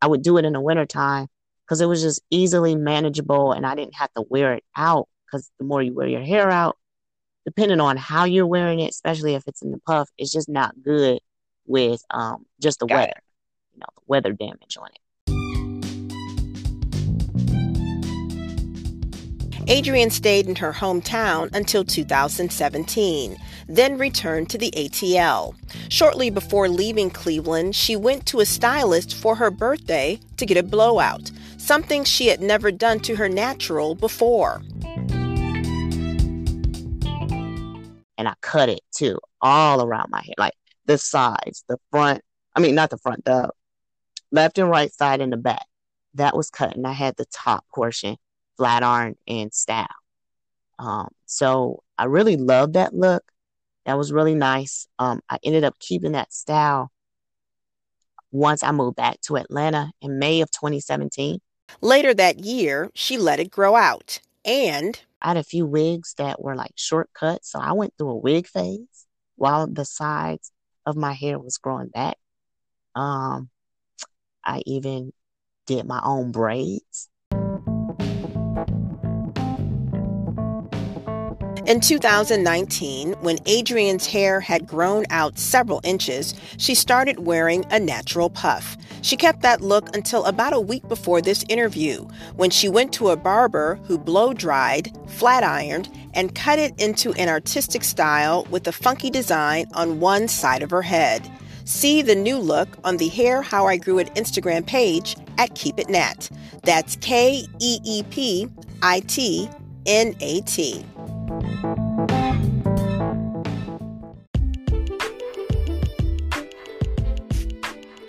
I 0.00 0.06
would 0.06 0.22
do 0.22 0.36
it 0.36 0.44
in 0.44 0.52
the 0.52 0.60
wintertime 0.60 1.26
because 1.64 1.80
it 1.80 1.86
was 1.86 2.02
just 2.02 2.22
easily 2.30 2.76
manageable 2.76 3.52
and 3.52 3.66
I 3.66 3.74
didn't 3.74 3.94
have 3.94 4.12
to 4.14 4.24
wear 4.28 4.54
it 4.54 4.64
out 4.76 5.08
because 5.26 5.50
the 5.58 5.64
more 5.64 5.82
you 5.82 5.94
wear 5.94 6.06
your 6.06 6.22
hair 6.22 6.50
out, 6.50 6.76
depending 7.46 7.80
on 7.80 7.96
how 7.96 8.24
you're 8.24 8.46
wearing 8.46 8.80
it, 8.80 8.90
especially 8.90 9.34
if 9.34 9.44
it's 9.46 9.62
in 9.62 9.70
the 9.70 9.78
puff, 9.78 10.10
it's 10.18 10.32
just 10.32 10.48
not 10.48 10.74
good 10.82 11.20
with 11.64 12.02
um, 12.10 12.44
just 12.60 12.80
the 12.80 12.86
Got 12.86 12.96
weather. 12.96 13.12
It 13.16 13.22
you 13.74 13.80
know, 13.80 13.86
the 13.94 14.02
weather 14.06 14.32
damage 14.32 14.76
on 14.78 14.88
it. 14.88 14.98
Adrian 19.68 20.10
stayed 20.10 20.46
in 20.46 20.54
her 20.56 20.72
hometown 20.72 21.52
until 21.52 21.84
2017, 21.84 23.36
then 23.68 23.98
returned 23.98 24.48
to 24.50 24.58
the 24.58 24.70
ATL. 24.76 25.56
Shortly 25.88 26.30
before 26.30 26.68
leaving 26.68 27.10
Cleveland, 27.10 27.74
she 27.74 27.96
went 27.96 28.26
to 28.26 28.38
a 28.38 28.46
stylist 28.46 29.14
for 29.14 29.34
her 29.34 29.50
birthday 29.50 30.20
to 30.36 30.46
get 30.46 30.56
a 30.56 30.62
blowout, 30.62 31.32
something 31.58 32.04
she 32.04 32.28
had 32.28 32.40
never 32.40 32.70
done 32.70 33.00
to 33.00 33.16
her 33.16 33.28
natural 33.28 33.96
before. 33.96 34.62
And 38.18 38.28
I 38.28 38.34
cut 38.40 38.68
it 38.68 38.80
too, 38.94 39.18
all 39.40 39.82
around 39.82 40.10
my 40.10 40.22
hair, 40.22 40.34
like 40.38 40.54
the 40.86 40.98
sides, 40.98 41.64
the 41.68 41.78
front. 41.90 42.22
I 42.54 42.60
mean, 42.60 42.74
not 42.74 42.90
the 42.90 42.98
front, 42.98 43.24
the 43.24 43.50
left 44.32 44.58
and 44.58 44.70
right 44.70 44.92
side 44.92 45.20
and 45.20 45.32
the 45.32 45.36
back. 45.36 45.66
That 46.14 46.34
was 46.34 46.48
cut, 46.48 46.76
and 46.76 46.86
I 46.86 46.92
had 46.92 47.16
the 47.16 47.26
top 47.26 47.66
portion 47.74 48.16
flat 48.56 48.82
iron 48.82 49.16
and 49.28 49.52
style. 49.52 49.86
Um, 50.78 51.08
so 51.26 51.82
I 51.98 52.04
really 52.04 52.36
loved 52.36 52.74
that 52.74 52.94
look. 52.94 53.22
That 53.84 53.98
was 53.98 54.12
really 54.12 54.34
nice. 54.34 54.88
Um, 54.98 55.20
I 55.28 55.38
ended 55.42 55.64
up 55.64 55.78
keeping 55.78 56.12
that 56.12 56.32
style 56.32 56.90
once 58.32 58.62
I 58.62 58.72
moved 58.72 58.96
back 58.96 59.20
to 59.22 59.36
Atlanta 59.36 59.92
in 60.00 60.18
May 60.18 60.40
of 60.40 60.50
2017. 60.50 61.40
Later 61.80 62.14
that 62.14 62.44
year, 62.44 62.90
she 62.94 63.16
let 63.16 63.40
it 63.40 63.50
grow 63.50 63.76
out. 63.76 64.20
And 64.44 65.00
I 65.22 65.28
had 65.28 65.36
a 65.36 65.42
few 65.42 65.66
wigs 65.66 66.14
that 66.18 66.40
were 66.42 66.56
like 66.56 66.72
shortcuts. 66.76 67.52
So 67.52 67.58
I 67.58 67.72
went 67.72 67.94
through 67.96 68.10
a 68.10 68.16
wig 68.16 68.46
phase 68.46 69.06
while 69.36 69.66
the 69.66 69.84
sides 69.84 70.52
of 70.84 70.96
my 70.96 71.12
hair 71.12 71.38
was 71.38 71.58
growing 71.58 71.88
back. 71.88 72.16
Um, 72.94 73.50
I 74.44 74.62
even 74.66 75.12
did 75.66 75.86
my 75.86 76.00
own 76.04 76.32
braids. 76.32 77.08
In 81.66 81.80
2019, 81.80 83.14
when 83.14 83.40
Adrian's 83.44 84.06
hair 84.06 84.38
had 84.38 84.68
grown 84.68 85.04
out 85.10 85.36
several 85.36 85.80
inches, 85.82 86.32
she 86.58 86.76
started 86.76 87.26
wearing 87.26 87.64
a 87.72 87.80
natural 87.80 88.30
puff. 88.30 88.76
She 89.02 89.16
kept 89.16 89.42
that 89.42 89.60
look 89.60 89.92
until 89.96 90.24
about 90.26 90.52
a 90.52 90.60
week 90.60 90.86
before 90.86 91.20
this 91.20 91.44
interview, 91.48 92.06
when 92.36 92.50
she 92.50 92.68
went 92.68 92.92
to 92.94 93.08
a 93.08 93.16
barber 93.16 93.80
who 93.82 93.98
blow 93.98 94.32
dried, 94.32 94.96
flat 95.08 95.42
ironed, 95.42 95.90
and 96.14 96.36
cut 96.36 96.60
it 96.60 96.80
into 96.80 97.12
an 97.14 97.28
artistic 97.28 97.82
style 97.82 98.46
with 98.48 98.68
a 98.68 98.72
funky 98.72 99.10
design 99.10 99.66
on 99.74 99.98
one 99.98 100.28
side 100.28 100.62
of 100.62 100.70
her 100.70 100.82
head. 100.82 101.28
See 101.64 102.00
the 102.00 102.14
new 102.14 102.38
look 102.38 102.78
on 102.84 102.96
the 102.96 103.08
Hair 103.08 103.42
How 103.42 103.66
I 103.66 103.76
Grew 103.76 103.98
It 103.98 104.14
Instagram 104.14 104.64
page 104.64 105.16
at 105.36 105.56
Keep 105.56 105.80
It 105.80 105.88
Nat. 105.88 106.30
That's 106.62 106.94
K 106.94 107.44
E 107.58 107.80
E 107.82 108.04
P 108.04 108.48
I 108.82 109.00
T 109.00 109.50
N 109.84 110.14
A 110.20 110.42
T. 110.42 110.86
Thank 111.28 111.64
you. 111.64 111.85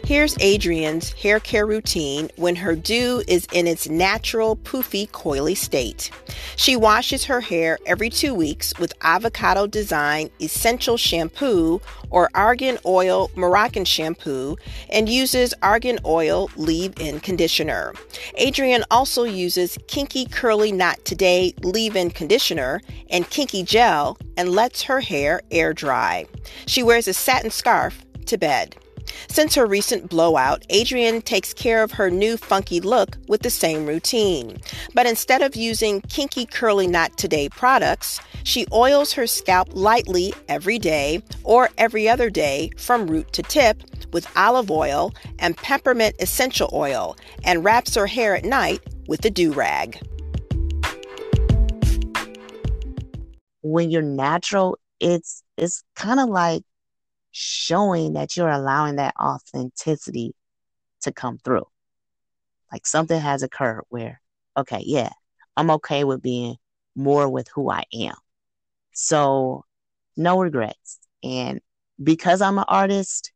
Here's 0.07 0.37
Adrian's 0.39 1.11
hair 1.11 1.41
care 1.41 1.65
routine 1.67 2.29
when 2.37 2.55
her 2.55 2.77
do 2.77 3.23
is 3.27 3.45
in 3.51 3.67
its 3.67 3.89
natural, 3.89 4.55
poofy, 4.55 5.09
coily 5.09 5.57
state. 5.57 6.11
She 6.55 6.77
washes 6.77 7.25
her 7.25 7.41
hair 7.41 7.77
every 7.85 8.09
two 8.09 8.33
weeks 8.33 8.73
with 8.79 8.93
Avocado 9.01 9.67
Design 9.67 10.29
Essential 10.39 10.95
Shampoo 10.95 11.81
or 12.09 12.29
Argan 12.33 12.77
Oil 12.85 13.29
Moroccan 13.35 13.83
Shampoo 13.83 14.55
and 14.89 15.09
uses 15.09 15.53
Argan 15.61 15.99
Oil 16.05 16.49
Leave 16.55 16.97
In 17.01 17.19
Conditioner. 17.19 17.93
Adrian 18.35 18.85
also 18.89 19.25
uses 19.25 19.77
Kinky 19.87 20.25
Curly 20.25 20.71
Knot 20.71 21.03
Today 21.03 21.53
Leave 21.63 21.97
In 21.97 22.11
Conditioner 22.11 22.79
and 23.09 23.29
Kinky 23.29 23.61
Gel 23.61 24.17
and 24.37 24.47
lets 24.47 24.83
her 24.83 25.01
hair 25.01 25.41
air 25.51 25.73
dry. 25.73 26.25
She 26.65 26.81
wears 26.81 27.09
a 27.09 27.13
satin 27.13 27.51
scarf 27.51 28.05
to 28.27 28.37
bed. 28.37 28.77
Since 29.29 29.55
her 29.55 29.65
recent 29.65 30.09
blowout, 30.09 30.63
Adrian 30.69 31.21
takes 31.21 31.53
care 31.53 31.83
of 31.83 31.91
her 31.91 32.09
new 32.09 32.37
funky 32.37 32.79
look 32.79 33.17
with 33.27 33.41
the 33.41 33.49
same 33.49 33.85
routine. 33.85 34.57
But 34.93 35.05
instead 35.05 35.41
of 35.41 35.55
using 35.55 36.01
Kinky 36.01 36.45
Curly 36.45 36.87
Knot 36.87 37.17
Today 37.17 37.49
products, 37.49 38.19
she 38.43 38.65
oils 38.71 39.13
her 39.13 39.27
scalp 39.27 39.69
lightly 39.73 40.33
every 40.47 40.79
day 40.79 41.21
or 41.43 41.69
every 41.77 42.07
other 42.07 42.29
day 42.29 42.71
from 42.77 43.07
root 43.07 43.31
to 43.33 43.43
tip 43.43 43.83
with 44.13 44.27
olive 44.35 44.71
oil 44.71 45.13
and 45.39 45.57
peppermint 45.57 46.15
essential 46.19 46.69
oil 46.73 47.17
and 47.43 47.63
wraps 47.63 47.95
her 47.95 48.07
hair 48.07 48.35
at 48.35 48.45
night 48.45 48.81
with 49.07 49.23
a 49.25 49.29
do 49.29 49.51
rag. 49.51 49.99
When 53.61 53.91
you're 53.91 54.01
natural, 54.01 54.77
it's 54.99 55.43
it's 55.57 55.83
kind 55.95 56.19
of 56.19 56.29
like 56.29 56.63
showing 57.39 58.13
that 58.13 58.35
you're 58.35 58.49
allowing 58.49 58.95
that 58.95 59.13
authenticity 59.19 60.33
to 61.01 61.11
come 61.11 61.37
through. 61.37 61.67
Like 62.71 62.87
something 62.87 63.19
has 63.19 63.43
occurred 63.43 63.83
where, 63.89 64.19
okay, 64.57 64.81
yeah, 64.83 65.11
I'm 65.55 65.69
okay 65.71 66.03
with 66.03 66.23
being 66.23 66.55
more 66.95 67.29
with 67.29 67.47
who 67.53 67.69
I 67.69 67.83
am. 67.93 68.15
So, 68.93 69.65
no 70.15 70.39
regrets. 70.39 70.97
And 71.23 71.61
because 72.01 72.41
I'm 72.41 72.57
an 72.57 72.65
artist, 72.67 73.31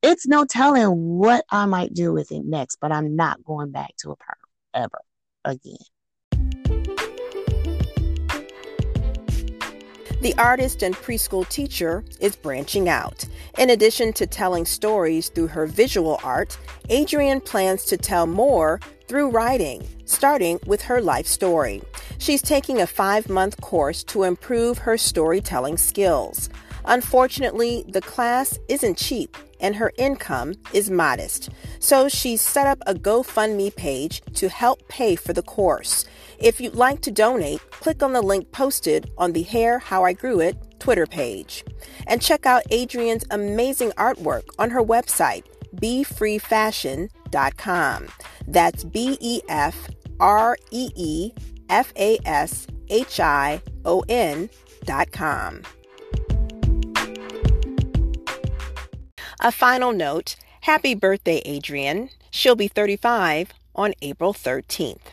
it's 0.00 0.28
no 0.28 0.44
telling 0.44 1.18
what 1.18 1.44
I 1.50 1.66
might 1.66 1.94
do 1.94 2.12
with 2.12 2.30
it 2.30 2.44
next, 2.44 2.78
but 2.80 2.92
I'm 2.92 3.16
not 3.16 3.42
going 3.42 3.72
back 3.72 3.90
to 3.98 4.12
a 4.12 4.16
perm 4.16 4.36
ever 4.72 5.00
again. 5.44 5.78
The 10.24 10.34
artist 10.38 10.82
and 10.82 10.94
preschool 10.94 11.46
teacher 11.50 12.02
is 12.18 12.34
branching 12.34 12.88
out. 12.88 13.26
In 13.58 13.68
addition 13.68 14.14
to 14.14 14.26
telling 14.26 14.64
stories 14.64 15.28
through 15.28 15.48
her 15.48 15.66
visual 15.66 16.18
art, 16.24 16.56
Adrian 16.88 17.42
plans 17.42 17.84
to 17.84 17.98
tell 17.98 18.26
more 18.26 18.80
through 19.06 19.28
writing, 19.28 19.86
starting 20.06 20.60
with 20.64 20.80
her 20.80 21.02
life 21.02 21.26
story. 21.26 21.82
She's 22.16 22.40
taking 22.40 22.80
a 22.80 22.86
five 22.86 23.28
month 23.28 23.60
course 23.60 24.02
to 24.04 24.22
improve 24.22 24.78
her 24.78 24.96
storytelling 24.96 25.76
skills. 25.76 26.48
Unfortunately, 26.86 27.84
the 27.86 28.00
class 28.00 28.58
isn't 28.66 28.96
cheap 28.96 29.36
and 29.60 29.76
her 29.76 29.92
income 29.98 30.54
is 30.72 30.90
modest. 30.90 31.50
So 31.80 32.08
she's 32.08 32.40
set 32.40 32.66
up 32.66 32.78
a 32.86 32.94
GoFundMe 32.94 33.76
page 33.76 34.22
to 34.36 34.48
help 34.48 34.88
pay 34.88 35.16
for 35.16 35.34
the 35.34 35.42
course. 35.42 36.06
If 36.38 36.60
you'd 36.60 36.74
like 36.74 37.00
to 37.02 37.10
donate, 37.10 37.60
click 37.70 38.02
on 38.02 38.12
the 38.12 38.20
link 38.22 38.52
posted 38.52 39.10
on 39.16 39.32
the 39.32 39.42
Hair 39.42 39.78
How 39.78 40.04
I 40.04 40.12
Grew 40.12 40.40
It 40.40 40.58
Twitter 40.78 41.06
page. 41.06 41.64
And 42.06 42.20
check 42.20 42.44
out 42.46 42.62
Adrian's 42.70 43.24
amazing 43.30 43.92
artwork 43.92 44.44
on 44.58 44.68
her 44.70 44.82
website, 44.82 45.44
befreefashion.com. 45.76 48.08
That's 48.46 48.84
B 48.84 49.16
E 49.20 49.40
F 49.48 49.88
R 50.20 50.58
E 50.70 50.90
E 50.94 51.32
F 51.68 51.92
A 51.96 52.18
S 52.24 52.68
H 52.88 53.18
I 53.20 53.60
O 53.84 54.04
N.com. 54.08 55.62
A 59.40 59.50
final 59.52 59.92
note 59.92 60.36
Happy 60.64 60.94
birthday, 60.94 61.42
Adrian. 61.44 62.08
She'll 62.30 62.56
be 62.56 62.68
35 62.68 63.52
on 63.74 63.92
April 64.00 64.32
13th. 64.32 65.12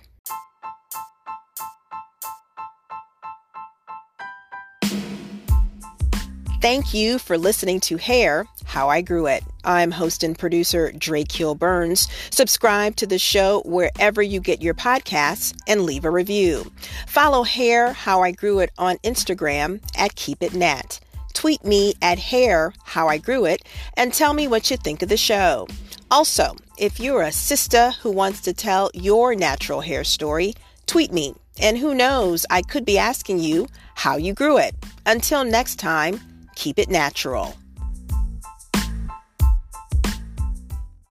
Thank 6.62 6.94
you 6.94 7.18
for 7.18 7.40
listening 7.40 7.80
to 7.82 7.98
Hair 7.98 8.46
How 8.66 8.88
I 8.88 9.02
Grew 9.02 9.26
It. 9.26 9.44
I'm 9.64 9.90
host 9.90 10.22
and 10.22 10.38
producer 10.38 10.92
Drake 10.92 11.32
Hill 11.32 11.56
Burns. 11.56 12.08
Subscribe 12.30 12.96
to 12.98 13.08
the 13.08 13.18
show 13.18 13.64
wherever 13.66 14.22
you 14.22 14.40
get 14.40 14.62
your 14.62 14.76
podcasts 14.76 15.60
and 15.68 15.82
leave 15.82 16.06
a 16.06 16.12
review. 16.12 16.72
Follow 17.08 17.42
Hair 17.42 17.94
How 17.94 18.22
I 18.22 18.30
Grew 18.30 18.60
It 18.60 18.70
on 18.78 18.98
Instagram 18.98 19.82
at 19.98 20.14
Keep 20.16 20.44
It 20.44 20.54
Nat. 20.54 21.00
Tweet 21.34 21.66
me 21.66 21.96
at 22.00 22.20
Hair 22.20 22.76
How 22.84 23.08
I 23.08 23.18
Grew 23.18 23.46
It 23.46 23.64
and 23.98 24.14
tell 24.14 24.36
me 24.36 24.48
what 24.48 24.70
you 24.70 24.78
think 24.78 25.02
of 25.02 25.10
the 25.10 25.18
show. 25.18 25.68
Also, 26.12 26.56
if 26.78 27.00
you're 27.00 27.24
a 27.24 27.32
sister 27.32 27.90
who 28.04 28.12
wants 28.12 28.40
to 28.42 28.54
tell 28.54 28.92
your 28.94 29.34
natural 29.34 29.82
hair 29.82 30.04
story, 30.04 30.54
tweet 30.86 31.12
me. 31.12 31.34
And 31.60 31.80
who 31.80 31.96
knows, 31.96 32.46
I 32.52 32.62
could 32.62 32.86
be 32.86 33.00
asking 33.00 33.40
you 33.40 33.68
how 33.96 34.18
you 34.18 34.36
grew 34.36 34.60
it. 34.60 34.76
Until 35.08 35.44
next 35.44 35.80
time, 35.80 36.20
keep 36.62 36.78
it 36.78 36.92
natural. 36.92 37.61